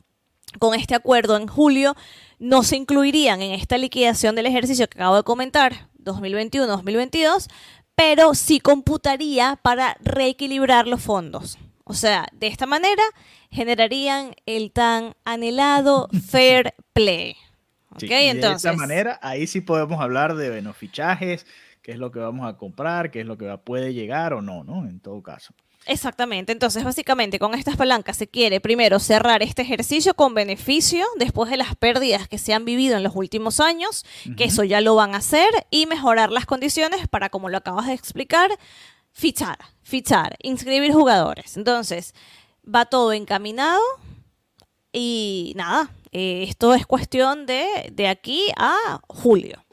con 0.59 0.75
este 0.75 0.95
acuerdo 0.95 1.37
en 1.37 1.47
julio, 1.47 1.95
no 2.39 2.63
se 2.63 2.77
incluirían 2.77 3.43
en 3.43 3.53
esta 3.53 3.79
liquidación 3.79 4.35
del 4.35 4.47
ejercicio 4.47 4.89
que 4.89 4.99
acabo 4.99 5.17
de 5.17 5.23
comentar, 5.23 5.89
2021-2022, 6.05 7.49
pero 7.95 8.35
sí 8.35 8.61
computaría 8.61 9.59
para 9.63 9.97
reequilibrar 10.01 10.87
los 10.87 11.03
fondos. 11.03 11.59
O 11.85 11.95
sea, 11.95 12.29
de 12.33 12.47
esta 12.47 12.67
manera 12.67 13.03
generarían 13.51 14.35
el 14.47 14.71
tan 14.73 15.15
anhelado 15.25 16.09
fair 16.29 16.75
play. 16.93 17.37
De 17.99 18.53
esa 18.53 18.75
manera, 18.75 19.19
ahí 19.23 19.47
sí 19.47 19.61
podemos 19.61 20.01
hablar 20.01 20.37
de 20.37 20.51
bueno, 20.51 20.73
fichajes, 20.73 21.47
qué 21.83 21.93
es 21.93 21.99
lo 21.99 22.13
que 22.13 22.21
vamos 22.21 22.47
a 22.47 22.57
comprar, 22.57 23.11
qué 23.11 23.21
es 23.21 23.27
lo 23.27 23.39
que 23.39 23.59
puede 23.65 23.95
llegar 23.95 24.35
o 24.35 24.43
no, 24.43 24.63
¿no? 24.63 24.87
En 24.87 25.01
todo 25.01 25.23
caso. 25.23 25.55
Exactamente, 25.89 26.53
entonces 26.53 26.85
básicamente 26.85 27.39
con 27.39 27.55
estas 27.55 27.79
palancas 27.79 28.19
se 28.19 28.29
quiere 28.29 28.61
primero 28.61 29.01
cerrar 29.01 29.43
este 29.43 29.63
ejercicio 29.63 30.13
con 30.13 30.35
beneficio 30.35 31.07
después 31.17 31.51
de 31.51 31.57
las 31.57 31.75
pérdidas 31.77 32.29
que 32.29 32.37
se 32.37 32.53
han 32.53 32.67
vivido 32.67 32.99
en 32.99 33.03
los 33.03 33.17
últimos 33.17 33.59
años, 33.59 34.05
que 34.37 34.45
eso 34.45 34.65
ya 34.65 34.83
lo 34.83 34.95
van 34.97 35.15
a 35.15 35.19
hacer, 35.19 35.49
y 35.71 35.87
mejorar 35.87 36.31
las 36.31 36.45
condiciones 36.45 37.09
para, 37.09 37.31
como 37.31 37.49
lo 37.49 37.57
acabas 37.57 37.87
de 37.87 37.95
explicar, 37.95 38.51
fichar, 39.13 39.57
fichar, 39.83 40.37
inscribir 40.43 40.93
jugadores. 40.93 41.57
Entonces, 41.57 42.13
va 42.63 42.85
todo 42.85 43.15
encaminado 43.15 43.81
y 44.93 45.55
nada, 45.57 45.91
eh, 46.13 46.45
esto 46.47 46.75
es 46.75 46.85
cuestión 46.85 47.47
de, 47.47 47.91
de 47.95 48.09
aquí 48.09 48.43
a 48.59 49.01
julio. 49.09 49.65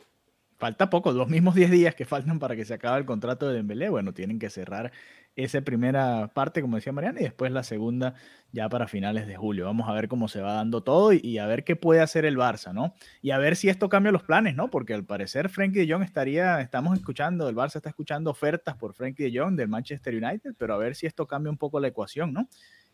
Falta 0.57 0.89
poco, 0.89 1.11
los 1.11 1.27
mismos 1.27 1.55
10 1.55 1.71
días 1.71 1.95
que 1.95 2.05
faltan 2.05 2.39
para 2.39 2.55
que 2.55 2.63
se 2.63 2.73
acabe 2.73 2.99
el 2.99 3.05
contrato 3.05 3.49
de 3.49 3.55
Dembélé, 3.55 3.89
bueno, 3.89 4.13
tienen 4.13 4.39
que 4.39 4.49
cerrar 4.49 4.93
esa 5.35 5.61
primera 5.61 6.29
parte, 6.33 6.61
como 6.61 6.77
decía 6.77 6.93
Mariana, 6.93 7.19
y 7.19 7.23
después 7.23 7.51
la 7.51 7.63
segunda 7.63 8.13
ya 8.53 8.69
para 8.69 8.87
finales 8.87 9.27
de 9.27 9.35
julio. 9.35 9.65
Vamos 9.65 9.89
a 9.89 9.93
ver 9.93 10.07
cómo 10.07 10.29
se 10.29 10.41
va 10.41 10.53
dando 10.53 10.81
todo 10.81 11.11
y, 11.11 11.19
y 11.21 11.39
a 11.39 11.45
ver 11.45 11.65
qué 11.65 11.75
puede 11.75 11.99
hacer 11.99 12.23
el 12.23 12.37
Barça, 12.37 12.73
¿no? 12.73 12.93
Y 13.21 13.31
a 13.31 13.37
ver 13.37 13.57
si 13.57 13.67
esto 13.67 13.89
cambia 13.89 14.13
los 14.13 14.23
planes, 14.23 14.55
¿no? 14.55 14.69
Porque 14.69 14.93
al 14.93 15.03
parecer 15.03 15.49
Frankie 15.49 15.85
de 15.85 15.93
Jong 15.93 16.03
estaría, 16.03 16.61
estamos 16.61 16.97
escuchando, 16.97 17.49
el 17.49 17.55
Barça 17.55 17.75
está 17.75 17.89
escuchando 17.89 18.31
ofertas 18.31 18.75
por 18.77 18.93
Frankie 18.93 19.29
de 19.29 19.37
Jong 19.39 19.55
del 19.55 19.67
Manchester 19.67 20.15
United, 20.15 20.53
pero 20.57 20.73
a 20.73 20.77
ver 20.77 20.95
si 20.95 21.05
esto 21.05 21.27
cambia 21.27 21.51
un 21.51 21.57
poco 21.57 21.81
la 21.81 21.89
ecuación, 21.89 22.31
¿no? 22.31 22.47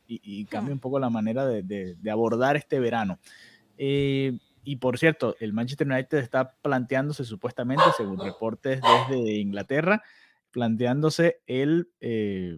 Y, 0.08 0.20
y 0.24 0.46
cambia 0.46 0.74
un 0.74 0.80
poco 0.80 1.00
la 1.00 1.10
manera 1.12 1.46
de, 1.46 1.62
de- 1.62 1.96
de 1.96 2.12
abordar 2.12 2.56
este 2.56 2.80
verano. 2.80 3.20
Eh, 3.78 4.40
y 4.64 4.76
por 4.78 4.98
cierto, 4.98 5.36
el 5.40 5.54
Manchester 5.54 5.88
United 5.88 6.18
está 6.18 6.54
planteándose 6.62 7.24
supuestamente, 7.24 7.84
según 7.98 8.20
reportes 8.20 8.82
desde 9.10 9.34
Inglaterra, 9.34 10.04
planteándose 10.52 11.42
el 11.48 11.90
eh, 12.00 12.58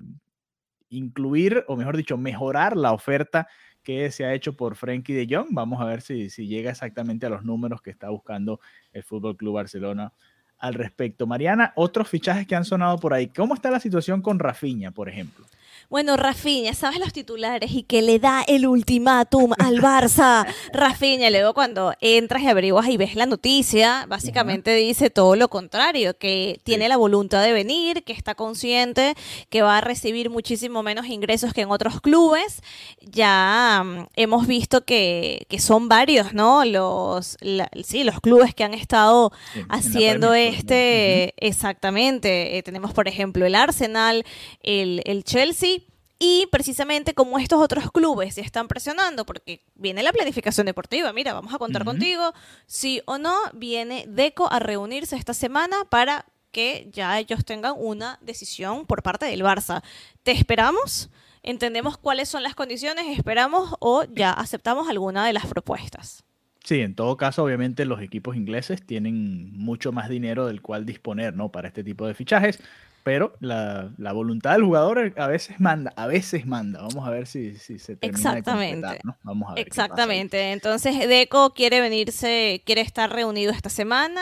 incluir, 0.90 1.64
o 1.68 1.76
mejor 1.76 1.98
dicho, 1.98 2.18
mejorar 2.18 2.78
la 2.78 2.92
oferta 2.92 3.48
que 3.82 4.12
se 4.12 4.26
ha 4.26 4.34
hecho 4.34 4.54
por 4.54 4.76
Frankie 4.76 5.14
de 5.14 5.28
Jong. 5.30 5.50
Vamos 5.52 5.82
a 5.82 5.86
ver 5.86 6.02
si, 6.02 6.30
si 6.30 6.48
llega 6.48 6.72
exactamente 6.72 7.26
a 7.26 7.30
los 7.30 7.44
números 7.44 7.82
que 7.82 7.90
está 7.90 8.10
buscando 8.10 8.60
el 8.94 9.04
Fútbol 9.04 9.36
Club 9.36 9.56
Barcelona 9.56 10.14
al 10.58 10.76
respecto. 10.76 11.28
Mariana, 11.28 11.74
otros 11.76 12.08
fichajes 12.08 12.48
que 12.48 12.56
han 12.56 12.64
sonado 12.64 12.98
por 12.98 13.14
ahí. 13.14 13.28
¿Cómo 13.28 13.54
está 13.54 13.70
la 13.70 13.82
situación 13.82 14.22
con 14.22 14.40
Rafinha, 14.40 14.92
por 14.92 15.10
ejemplo? 15.10 15.46
Bueno, 15.94 16.18
Rafinha, 16.18 16.74
¿sabes 16.74 16.98
los 17.00 17.14
titulares? 17.14 17.72
Y 17.72 17.84
que 17.84 18.02
le 18.02 18.18
da 18.18 18.42
el 18.48 18.66
ultimátum 18.66 19.52
al 19.60 19.76
Barça. 19.80 20.44
Rafinha, 20.74 21.30
luego 21.30 21.54
cuando 21.54 21.94
entras 22.02 22.42
y 22.42 22.48
averiguas 22.48 22.88
y 22.90 22.98
ves 22.98 23.14
la 23.16 23.28
noticia, 23.28 24.08
básicamente 24.10 24.74
dice 24.74 25.12
todo 25.12 25.36
lo 25.36 25.50
contrario, 25.50 26.18
que 26.18 26.60
tiene 26.64 26.90
la 26.90 26.98
voluntad 26.98 27.44
de 27.44 27.54
venir, 27.54 28.04
que 28.04 28.12
está 28.14 28.34
consciente 28.34 29.14
que 29.52 29.62
va 29.62 29.78
a 29.78 29.82
recibir 29.82 30.32
muchísimo 30.32 30.82
menos 30.82 31.06
ingresos 31.06 31.54
que 31.54 31.62
en 31.62 31.70
otros 31.70 32.02
clubes. 32.02 32.64
Ya 33.00 33.84
mm, 33.86 34.08
hemos 34.16 34.48
visto 34.48 34.86
que, 34.86 35.46
que 35.48 35.60
son 35.60 35.90
varios, 35.90 36.34
¿no? 36.34 36.66
Los, 36.66 37.38
la- 37.40 37.70
sí, 37.84 38.04
los 38.04 38.20
clubes 38.20 38.56
que 38.56 38.64
han 38.64 38.74
estado 38.74 39.32
Sí, 39.54 39.62
haciendo 39.70 40.34
este, 40.34 41.36
exactamente. 41.38 42.58
Eh, 42.58 42.64
tenemos, 42.64 42.94
por 42.94 43.08
ejemplo, 43.08 43.46
el 43.46 43.54
Arsenal, 43.54 44.26
el, 44.64 45.04
el 45.06 45.24
Chelsea. 45.24 45.82
Y 46.26 46.48
precisamente 46.54 47.14
como 47.14 47.38
estos 47.38 47.62
otros 47.62 47.92
clubes 47.92 48.38
ya 48.38 48.44
están 48.44 48.70
presionando, 48.70 49.26
porque 49.26 49.60
viene 49.76 50.02
la 50.04 50.14
planificación 50.14 50.66
deportiva, 50.66 51.12
mira, 51.12 51.34
vamos 51.34 51.54
a 51.54 51.58
contar 51.58 51.84
contigo, 51.84 52.32
sí 52.66 53.02
o 53.04 53.18
no, 53.18 53.36
viene 53.52 54.06
Deco 54.08 54.50
a 54.50 54.60
reunirse 54.60 55.18
esta 55.18 55.34
semana 55.34 55.84
para 55.90 56.26
que 56.54 56.88
ya 56.94 57.20
ellos 57.20 57.44
tengan 57.44 57.74
una 57.78 58.20
decisión 58.22 58.86
por 58.86 59.04
parte 59.04 59.26
del 59.26 59.42
Barça. 59.42 59.84
¿Te 60.24 60.32
esperamos? 60.32 61.10
¿Entendemos 61.42 61.98
cuáles 61.98 62.30
son 62.30 62.42
las 62.42 62.56
condiciones? 62.56 63.06
¿Esperamos 63.18 63.76
o 63.82 64.06
ya 64.06 64.32
aceptamos 64.32 64.88
alguna 64.88 65.28
de 65.28 65.34
las 65.34 65.48
propuestas? 65.48 66.24
Sí, 66.64 66.80
en 66.80 66.96
todo 66.96 67.18
caso, 67.18 67.44
obviamente 67.44 67.84
los 67.84 68.02
equipos 68.02 68.38
ingleses 68.38 68.82
tienen 68.86 69.52
mucho 69.52 69.92
más 69.92 70.08
dinero 70.08 70.46
del 70.48 70.62
cual 70.62 70.86
disponer, 70.86 71.36
¿no? 71.36 71.52
Para 71.52 71.68
este 71.68 71.84
tipo 71.84 72.08
de 72.08 72.14
fichajes. 72.14 72.62
Pero 73.04 73.36
la, 73.40 73.92
voluntad 74.14 74.54
del 74.54 74.64
jugador 74.64 75.14
a 75.18 75.28
veces 75.28 75.60
manda, 75.60 75.94
a 75.96 76.08
veces 76.08 76.46
manda. 76.46 76.82
Vamos 76.82 77.06
a 77.06 77.12
ver 77.12 77.28
si, 77.28 77.56
si 77.58 77.78
se 77.78 77.98
termina 77.98 78.18
Exactamente. 78.18 78.88
de 78.88 79.00
¿no? 79.04 79.18
Vamos 79.24 79.52
a 79.52 79.56
ver 79.56 79.68
Exactamente. 79.68 80.52
Entonces, 80.54 81.08
Deco 81.08 81.54
quiere 81.54 81.82
venirse, 81.82 82.64
quiere 82.66 82.82
estar 82.82 83.12
reunido 83.12 83.52
esta 83.52 83.70
semana 83.70 84.22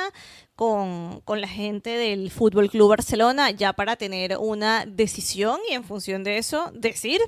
con, 0.56 1.22
con, 1.22 1.42
la 1.42 1.48
gente 1.48 1.92
del 1.92 2.32
Fútbol 2.32 2.70
Club 2.70 2.90
Barcelona 2.90 3.52
ya 3.52 3.74
para 3.74 3.96
tener 3.96 4.38
una 4.38 4.86
decisión 4.86 5.60
y 5.70 5.74
en 5.74 5.84
función 5.84 6.24
de 6.24 6.38
eso 6.38 6.72
decir 6.74 7.22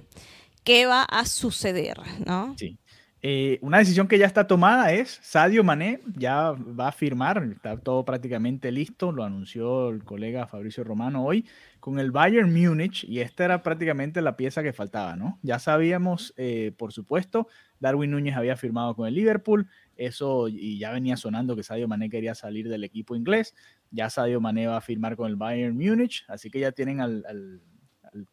qué 0.64 0.86
va 0.86 1.04
a 1.04 1.26
suceder, 1.26 2.00
¿no? 2.26 2.56
Sí. 2.58 2.78
Eh, 3.26 3.58
una 3.62 3.78
decisión 3.78 4.10
que 4.10 4.18
ya 4.18 4.26
está 4.26 4.48
tomada 4.48 4.92
es 4.92 5.18
Sadio 5.22 5.64
Mané 5.64 6.02
ya 6.18 6.52
va 6.52 6.90
a 6.90 6.92
firmar, 6.92 7.42
está 7.54 7.78
todo 7.78 8.04
prácticamente 8.04 8.70
listo, 8.70 9.14
lo 9.14 9.24
anunció 9.24 9.92
el 9.92 10.04
colega 10.04 10.46
Fabricio 10.46 10.84
Romano 10.84 11.24
hoy 11.24 11.46
con 11.80 12.00
el 12.00 12.12
Bayern 12.12 12.52
Múnich 12.52 13.06
y 13.06 13.22
esta 13.22 13.46
era 13.46 13.64
prácticamente 13.64 14.22
la 14.22 14.36
pieza 14.36 14.62
que 14.62 14.74
faltaba, 14.74 15.16
¿no? 15.16 15.40
Ya 15.42 15.58
sabíamos, 15.60 16.34
eh, 16.36 16.74
por 16.78 16.92
supuesto, 16.92 17.48
Darwin 17.80 18.12
Núñez 18.12 18.36
había 18.36 18.58
firmado 18.58 18.94
con 18.94 19.08
el 19.08 19.16
Liverpool, 19.16 19.70
eso 19.96 20.50
y 20.50 20.78
ya 20.78 20.92
venía 20.92 21.16
sonando 21.16 21.56
que 21.56 21.64
Sadio 21.64 21.88
Mané 21.88 22.10
quería 22.10 22.36
salir 22.36 22.68
del 22.68 22.84
equipo 22.84 23.16
inglés, 23.16 23.56
ya 23.90 24.10
Sadio 24.10 24.42
Mané 24.42 24.68
va 24.68 24.76
a 24.76 24.82
firmar 24.82 25.16
con 25.16 25.30
el 25.30 25.38
Bayern 25.38 25.78
Múnich, 25.78 26.26
así 26.28 26.50
que 26.50 26.60
ya 26.60 26.74
tienen 26.74 27.00
al, 27.00 27.24
al 27.26 27.62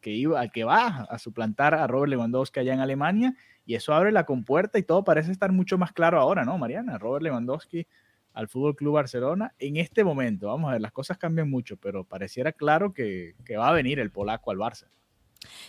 que 0.01 0.11
iba, 0.11 0.41
al 0.41 0.51
que 0.51 0.65
va 0.65 1.07
a 1.09 1.17
suplantar 1.17 1.75
a 1.75 1.87
Robert 1.87 2.09
Lewandowski 2.09 2.59
allá 2.59 2.73
en 2.73 2.81
Alemania 2.81 3.35
y 3.65 3.75
eso 3.75 3.93
abre 3.93 4.11
la 4.11 4.25
compuerta 4.25 4.79
y 4.79 4.83
todo 4.83 5.03
parece 5.03 5.31
estar 5.31 5.51
mucho 5.51 5.77
más 5.77 5.91
claro 5.93 6.19
ahora, 6.19 6.45
¿no, 6.45 6.57
Mariana? 6.57 6.97
Robert 6.97 7.23
Lewandowski 7.23 7.87
al 8.33 8.47
Fútbol 8.47 8.75
Club 8.75 8.93
Barcelona 8.93 9.53
en 9.59 9.77
este 9.77 10.03
momento. 10.03 10.47
Vamos 10.47 10.69
a 10.69 10.73
ver, 10.73 10.81
las 10.81 10.91
cosas 10.91 11.17
cambian 11.17 11.49
mucho, 11.49 11.77
pero 11.77 12.03
pareciera 12.03 12.51
claro 12.51 12.93
que, 12.93 13.35
va 13.57 13.69
a 13.69 13.73
venir 13.73 13.99
el 13.99 14.11
polaco 14.11 14.51
al 14.51 14.57
Barça. 14.57 14.87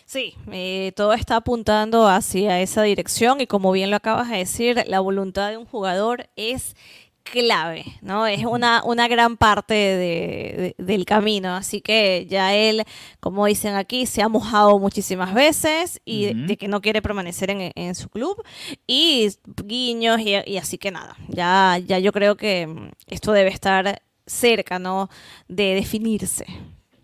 Sí, 0.05 0.35
eh, 0.53 0.93
todo 0.95 1.15
está 1.15 1.37
apuntando 1.37 2.07
hacia 2.07 2.61
esa 2.61 2.83
dirección 2.83 3.41
y 3.41 3.47
como 3.47 3.73
bien 3.73 3.91
lo 3.91 3.97
acabas 3.97 4.29
de 4.29 4.37
decir, 4.37 4.85
la 4.87 5.01
voluntad 5.01 5.51
de 5.51 5.57
un 5.57 5.65
jugador 5.65 6.29
es 6.37 6.77
clave, 7.23 7.85
¿no? 8.03 8.27
Es 8.27 8.45
una, 8.45 8.83
una 8.85 9.09
gran 9.09 9.37
parte 9.37 9.75
de, 9.75 10.75
del 10.79 11.05
camino, 11.05 11.55
así 11.55 11.81
que 11.81 12.27
ya 12.29 12.55
él, 12.55 12.85
como 13.21 13.47
dicen 13.47 13.75
aquí, 13.75 14.07
se 14.07 14.23
ha 14.23 14.29
mojado 14.29 14.79
muchísimas 14.79 15.35
veces 15.35 16.01
y 16.05 16.35
de, 16.35 16.57
que 16.57 16.69
no 16.69 16.81
quiere 16.81 17.03
permanecer 17.03 17.51
en, 17.51 17.95
su 17.95 18.09
club 18.09 18.43
y 18.87 19.29
guiños 19.65 20.21
y, 20.21 20.57
así 20.57 20.79
que 20.79 20.91
nada, 20.91 21.17
ya, 21.29 21.79
ya 21.79 21.99
yo 21.99 22.13
creo 22.13 22.37
que 22.37 22.91
esto 23.07 23.33
debe 23.33 23.51
estar 23.51 24.03
cerca, 24.27 24.79
¿no? 24.79 25.09
De 25.49 25.75
definirse. 25.75 26.47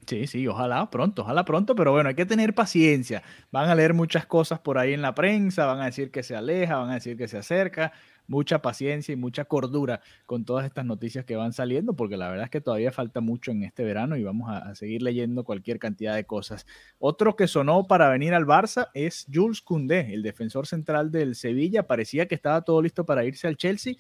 Sí, 0.09 0.27
sí, 0.27 0.47
ojalá 0.49 0.89
pronto, 0.89 1.21
ojalá 1.21 1.45
pronto, 1.45 1.75
pero 1.75 1.93
bueno, 1.93 2.09
hay 2.09 2.15
que 2.15 2.25
tener 2.25 2.55
paciencia. 2.55 3.23
Van 3.53 3.69
a 3.69 3.75
leer 3.75 3.93
muchas 3.93 4.25
cosas 4.25 4.59
por 4.59 4.79
ahí 4.79 4.95
en 4.95 5.03
la 5.03 5.15
prensa, 5.15 5.67
van 5.67 5.83
a 5.83 5.85
decir 5.85 6.11
que 6.11 6.23
se 6.23 6.35
aleja, 6.35 6.79
van 6.79 6.89
a 6.89 6.95
decir 6.95 7.19
que 7.19 7.29
se 7.29 7.37
acerca 7.37 7.93
mucha 8.27 8.63
paciencia 8.63 9.13
y 9.13 9.17
mucha 9.17 9.45
cordura 9.45 10.01
con 10.25 10.47
todas 10.47 10.65
estas 10.65 10.87
noticias 10.87 11.27
que 11.27 11.37
van 11.37 11.53
saliendo, 11.53 11.93
porque 11.93 12.17
la 12.17 12.31
verdad 12.31 12.45
es 12.45 12.51
que 12.51 12.63
todavía 12.63 12.91
falta 12.91 13.21
mucho 13.21 13.51
en 13.51 13.65
este 13.65 13.85
verano 13.85 14.17
y 14.17 14.25
vamos 14.25 14.49
a, 14.51 14.75
seguir 14.75 15.03
leyendo 15.03 15.45
cualquier 15.45 15.79
cantidad 15.79 16.15
de 16.15 16.25
cosas. 16.25 16.67
Otro 16.99 17.37
que 17.37 17.47
sonó 17.47 17.87
para 17.87 18.09
venir 18.09 18.33
al 18.33 18.47
Barça 18.47 18.89
es 18.95 19.27
Jules 19.31 19.61
Koundé, 19.61 20.15
el 20.15 20.23
defensor 20.23 20.67
central 20.67 21.11
del 21.11 21.35
Sevilla. 21.35 21.87
Parecía 21.87 22.29
que 22.29 22.35
estaba 22.35 22.63
todo 22.63 22.81
listo 22.81 23.05
para 23.05 23.27
irse 23.27 23.47
al 23.47 23.59
Chelsea, 23.59 23.97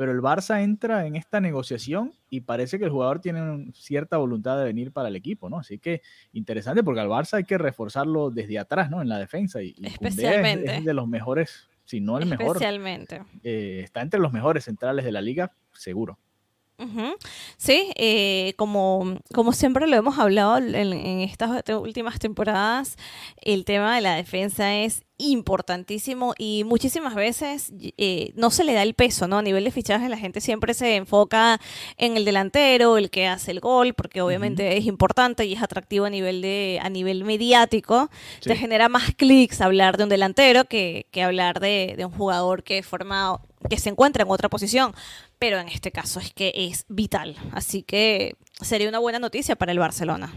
pero 0.00 0.12
el 0.12 0.22
Barça 0.22 0.62
entra 0.62 1.06
en 1.06 1.14
esta 1.14 1.42
negociación 1.42 2.14
y 2.30 2.40
parece 2.40 2.78
que 2.78 2.86
el 2.86 2.90
jugador 2.90 3.20
tiene 3.20 3.70
cierta 3.74 4.16
voluntad 4.16 4.56
de 4.56 4.64
venir 4.64 4.92
para 4.92 5.08
el 5.08 5.14
equipo, 5.14 5.50
¿no? 5.50 5.58
Así 5.58 5.78
que 5.78 6.00
interesante 6.32 6.82
porque 6.82 7.02
al 7.02 7.08
Barça 7.08 7.34
hay 7.34 7.44
que 7.44 7.58
reforzarlo 7.58 8.30
desde 8.30 8.58
atrás, 8.58 8.88
¿no? 8.88 9.02
En 9.02 9.10
la 9.10 9.18
defensa 9.18 9.62
y, 9.62 9.76
Especialmente. 9.82 10.74
es 10.74 10.86
de 10.86 10.94
los 10.94 11.06
mejores 11.06 11.68
si 11.84 12.00
no 12.00 12.16
el 12.16 12.24
mejor. 12.24 12.56
Especialmente. 12.56 13.20
Eh, 13.42 13.82
está 13.84 14.00
entre 14.00 14.20
los 14.20 14.32
mejores 14.32 14.64
centrales 14.64 15.04
de 15.04 15.12
la 15.12 15.20
liga, 15.20 15.52
seguro. 15.74 16.18
Sí, 17.58 17.92
eh, 17.96 18.54
como, 18.56 19.18
como 19.34 19.52
siempre 19.52 19.86
lo 19.86 19.96
hemos 19.96 20.18
hablado 20.18 20.56
en, 20.56 21.20
estas 21.20 21.62
últimas 21.78 22.18
temporadas, 22.18 22.96
el 23.36 23.66
tema 23.66 23.94
de 23.96 24.00
la 24.00 24.14
defensa 24.14 24.76
es 24.76 25.04
importantísimo 25.20 26.34
y 26.38 26.64
muchísimas 26.64 27.14
veces 27.14 27.72
eh, 27.96 28.32
no 28.34 28.50
se 28.50 28.64
le 28.64 28.72
da 28.72 28.82
el 28.82 28.94
peso, 28.94 29.28
¿no? 29.28 29.38
A 29.38 29.42
nivel 29.42 29.64
de 29.64 29.70
fichaje 29.70 30.08
la 30.08 30.16
gente 30.16 30.40
siempre 30.40 30.74
se 30.74 30.96
enfoca 30.96 31.60
en 31.96 32.16
el 32.16 32.24
delantero, 32.24 32.96
el 32.96 33.10
que 33.10 33.26
hace 33.26 33.50
el 33.50 33.60
gol, 33.60 33.94
porque 33.94 34.22
obviamente 34.22 34.76
es 34.76 34.86
importante 34.86 35.44
y 35.44 35.52
es 35.52 35.62
atractivo 35.62 36.06
a 36.06 36.10
nivel 36.10 36.42
de 36.42 36.78
a 36.82 36.88
nivel 36.88 37.24
mediático. 37.24 38.10
Te 38.42 38.56
genera 38.56 38.88
más 38.88 39.14
clics 39.14 39.60
hablar 39.60 39.96
de 39.96 40.04
un 40.04 40.08
delantero 40.10 40.64
que, 40.64 41.06
que 41.10 41.22
hablar 41.22 41.60
de, 41.60 41.94
de 41.96 42.04
un 42.04 42.12
jugador 42.12 42.62
que 42.62 42.82
forma 42.82 43.40
que 43.68 43.78
se 43.78 43.90
encuentra 43.90 44.22
en 44.24 44.30
otra 44.30 44.48
posición, 44.48 44.94
pero 45.38 45.58
en 45.58 45.68
este 45.68 45.92
caso 45.92 46.20
es 46.20 46.32
que 46.32 46.52
es 46.54 46.86
vital. 46.88 47.36
Así 47.52 47.82
que 47.82 48.36
sería 48.60 48.88
una 48.88 48.98
buena 48.98 49.18
noticia 49.18 49.56
para 49.56 49.72
el 49.72 49.78
Barcelona. 49.78 50.32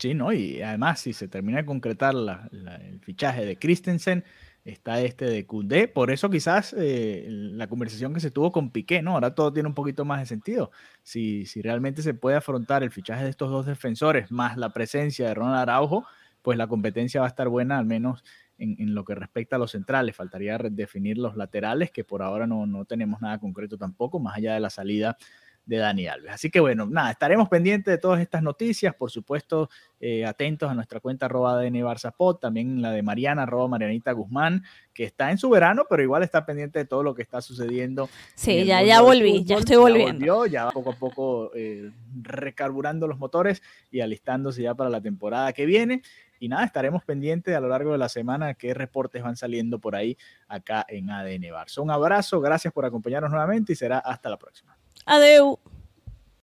Sí, 0.00 0.14
¿no? 0.14 0.32
Y 0.32 0.62
además, 0.62 1.00
si 1.00 1.12
se 1.12 1.28
termina 1.28 1.58
de 1.58 1.66
concretar 1.66 2.14
el 2.14 3.00
fichaje 3.00 3.44
de 3.44 3.58
Christensen, 3.58 4.24
está 4.64 5.02
este 5.02 5.26
de 5.26 5.44
Koundé. 5.46 5.88
Por 5.88 6.10
eso 6.10 6.30
quizás 6.30 6.74
eh, 6.78 7.26
la 7.28 7.66
conversación 7.68 8.14
que 8.14 8.20
se 8.20 8.30
tuvo 8.30 8.50
con 8.50 8.70
Piqué, 8.70 9.02
¿no? 9.02 9.12
Ahora 9.12 9.34
todo 9.34 9.52
tiene 9.52 9.68
un 9.68 9.74
poquito 9.74 10.06
más 10.06 10.20
de 10.20 10.26
sentido. 10.26 10.70
Si, 11.02 11.44
si 11.44 11.60
realmente 11.60 12.00
se 12.00 12.14
puede 12.14 12.38
afrontar 12.38 12.82
el 12.82 12.90
fichaje 12.90 13.24
de 13.24 13.30
estos 13.30 13.50
dos 13.50 13.66
defensores 13.66 14.30
más 14.30 14.56
la 14.56 14.70
presencia 14.70 15.28
de 15.28 15.34
Ronald 15.34 15.58
Araujo, 15.58 16.06
pues 16.40 16.56
la 16.56 16.66
competencia 16.66 17.20
va 17.20 17.26
a 17.26 17.28
estar 17.28 17.48
buena, 17.48 17.78
al 17.78 17.84
menos 17.84 18.24
en, 18.56 18.94
lo 18.94 19.04
que 19.04 19.14
respecta 19.14 19.56
a 19.56 19.58
los 19.58 19.72
centrales. 19.72 20.16
Faltaría 20.16 20.56
definir 20.58 21.18
los 21.18 21.36
laterales, 21.36 21.90
que 21.90 22.04
por 22.04 22.22
ahora 22.22 22.46
no, 22.46 22.64
no 22.64 22.86
tenemos 22.86 23.20
nada 23.20 23.38
concreto 23.38 23.76
tampoco, 23.76 24.18
más 24.18 24.38
allá 24.38 24.54
de 24.54 24.60
la 24.60 24.70
salida 24.70 25.18
de 25.66 25.76
Dani 25.76 26.06
Alves. 26.06 26.32
Así 26.32 26.50
que 26.50 26.60
bueno, 26.60 26.86
nada, 26.86 27.10
estaremos 27.10 27.48
pendientes 27.48 27.92
de 27.92 27.98
todas 27.98 28.20
estas 28.20 28.42
noticias, 28.42 28.94
por 28.94 29.10
supuesto, 29.10 29.70
eh, 30.00 30.24
atentos 30.24 30.70
a 30.70 30.74
nuestra 30.74 31.00
cuenta 31.00 31.26
arroba 31.26 31.58
de 31.58 31.82
Barzapot, 31.82 32.40
también 32.40 32.82
la 32.82 32.90
de 32.90 33.02
Mariana, 33.02 33.42
arroba 33.42 33.68
Marianita 33.68 34.12
Guzmán, 34.12 34.64
que 34.92 35.04
está 35.04 35.30
en 35.30 35.38
su 35.38 35.48
verano, 35.50 35.84
pero 35.88 36.02
igual 36.02 36.22
está 36.22 36.44
pendiente 36.44 36.80
de 36.80 36.84
todo 36.86 37.02
lo 37.02 37.14
que 37.14 37.22
está 37.22 37.40
sucediendo. 37.40 38.08
Sí, 38.34 38.64
ya, 38.64 38.82
ya 38.82 39.00
volví, 39.00 39.44
ya 39.44 39.58
estoy 39.58 39.76
volviendo. 39.76 40.46
Ya, 40.46 40.50
ya 40.50 40.70
poco 40.70 40.90
a 40.90 40.96
poco 40.96 41.50
eh, 41.54 41.90
recarburando 42.22 43.06
los 43.06 43.18
motores 43.18 43.62
y 43.90 44.00
alistándose 44.00 44.62
ya 44.62 44.74
para 44.74 44.90
la 44.90 45.00
temporada 45.00 45.52
que 45.52 45.66
viene. 45.66 46.02
Y 46.40 46.48
nada, 46.48 46.64
estaremos 46.64 47.04
pendientes 47.04 47.54
a 47.54 47.60
lo 47.60 47.68
largo 47.68 47.92
de 47.92 47.98
la 47.98 48.08
semana 48.08 48.54
qué 48.54 48.72
reportes 48.72 49.22
van 49.22 49.36
saliendo 49.36 49.78
por 49.78 49.94
ahí 49.94 50.16
acá 50.48 50.86
en 50.88 51.10
ADN 51.10 51.42
Barça. 51.52 51.78
Un 51.82 51.90
abrazo, 51.90 52.40
gracias 52.40 52.72
por 52.72 52.86
acompañarnos 52.86 53.30
nuevamente 53.30 53.74
y 53.74 53.76
será 53.76 53.98
hasta 53.98 54.30
la 54.30 54.38
próxima. 54.38 54.79
Adeu! 55.06 55.58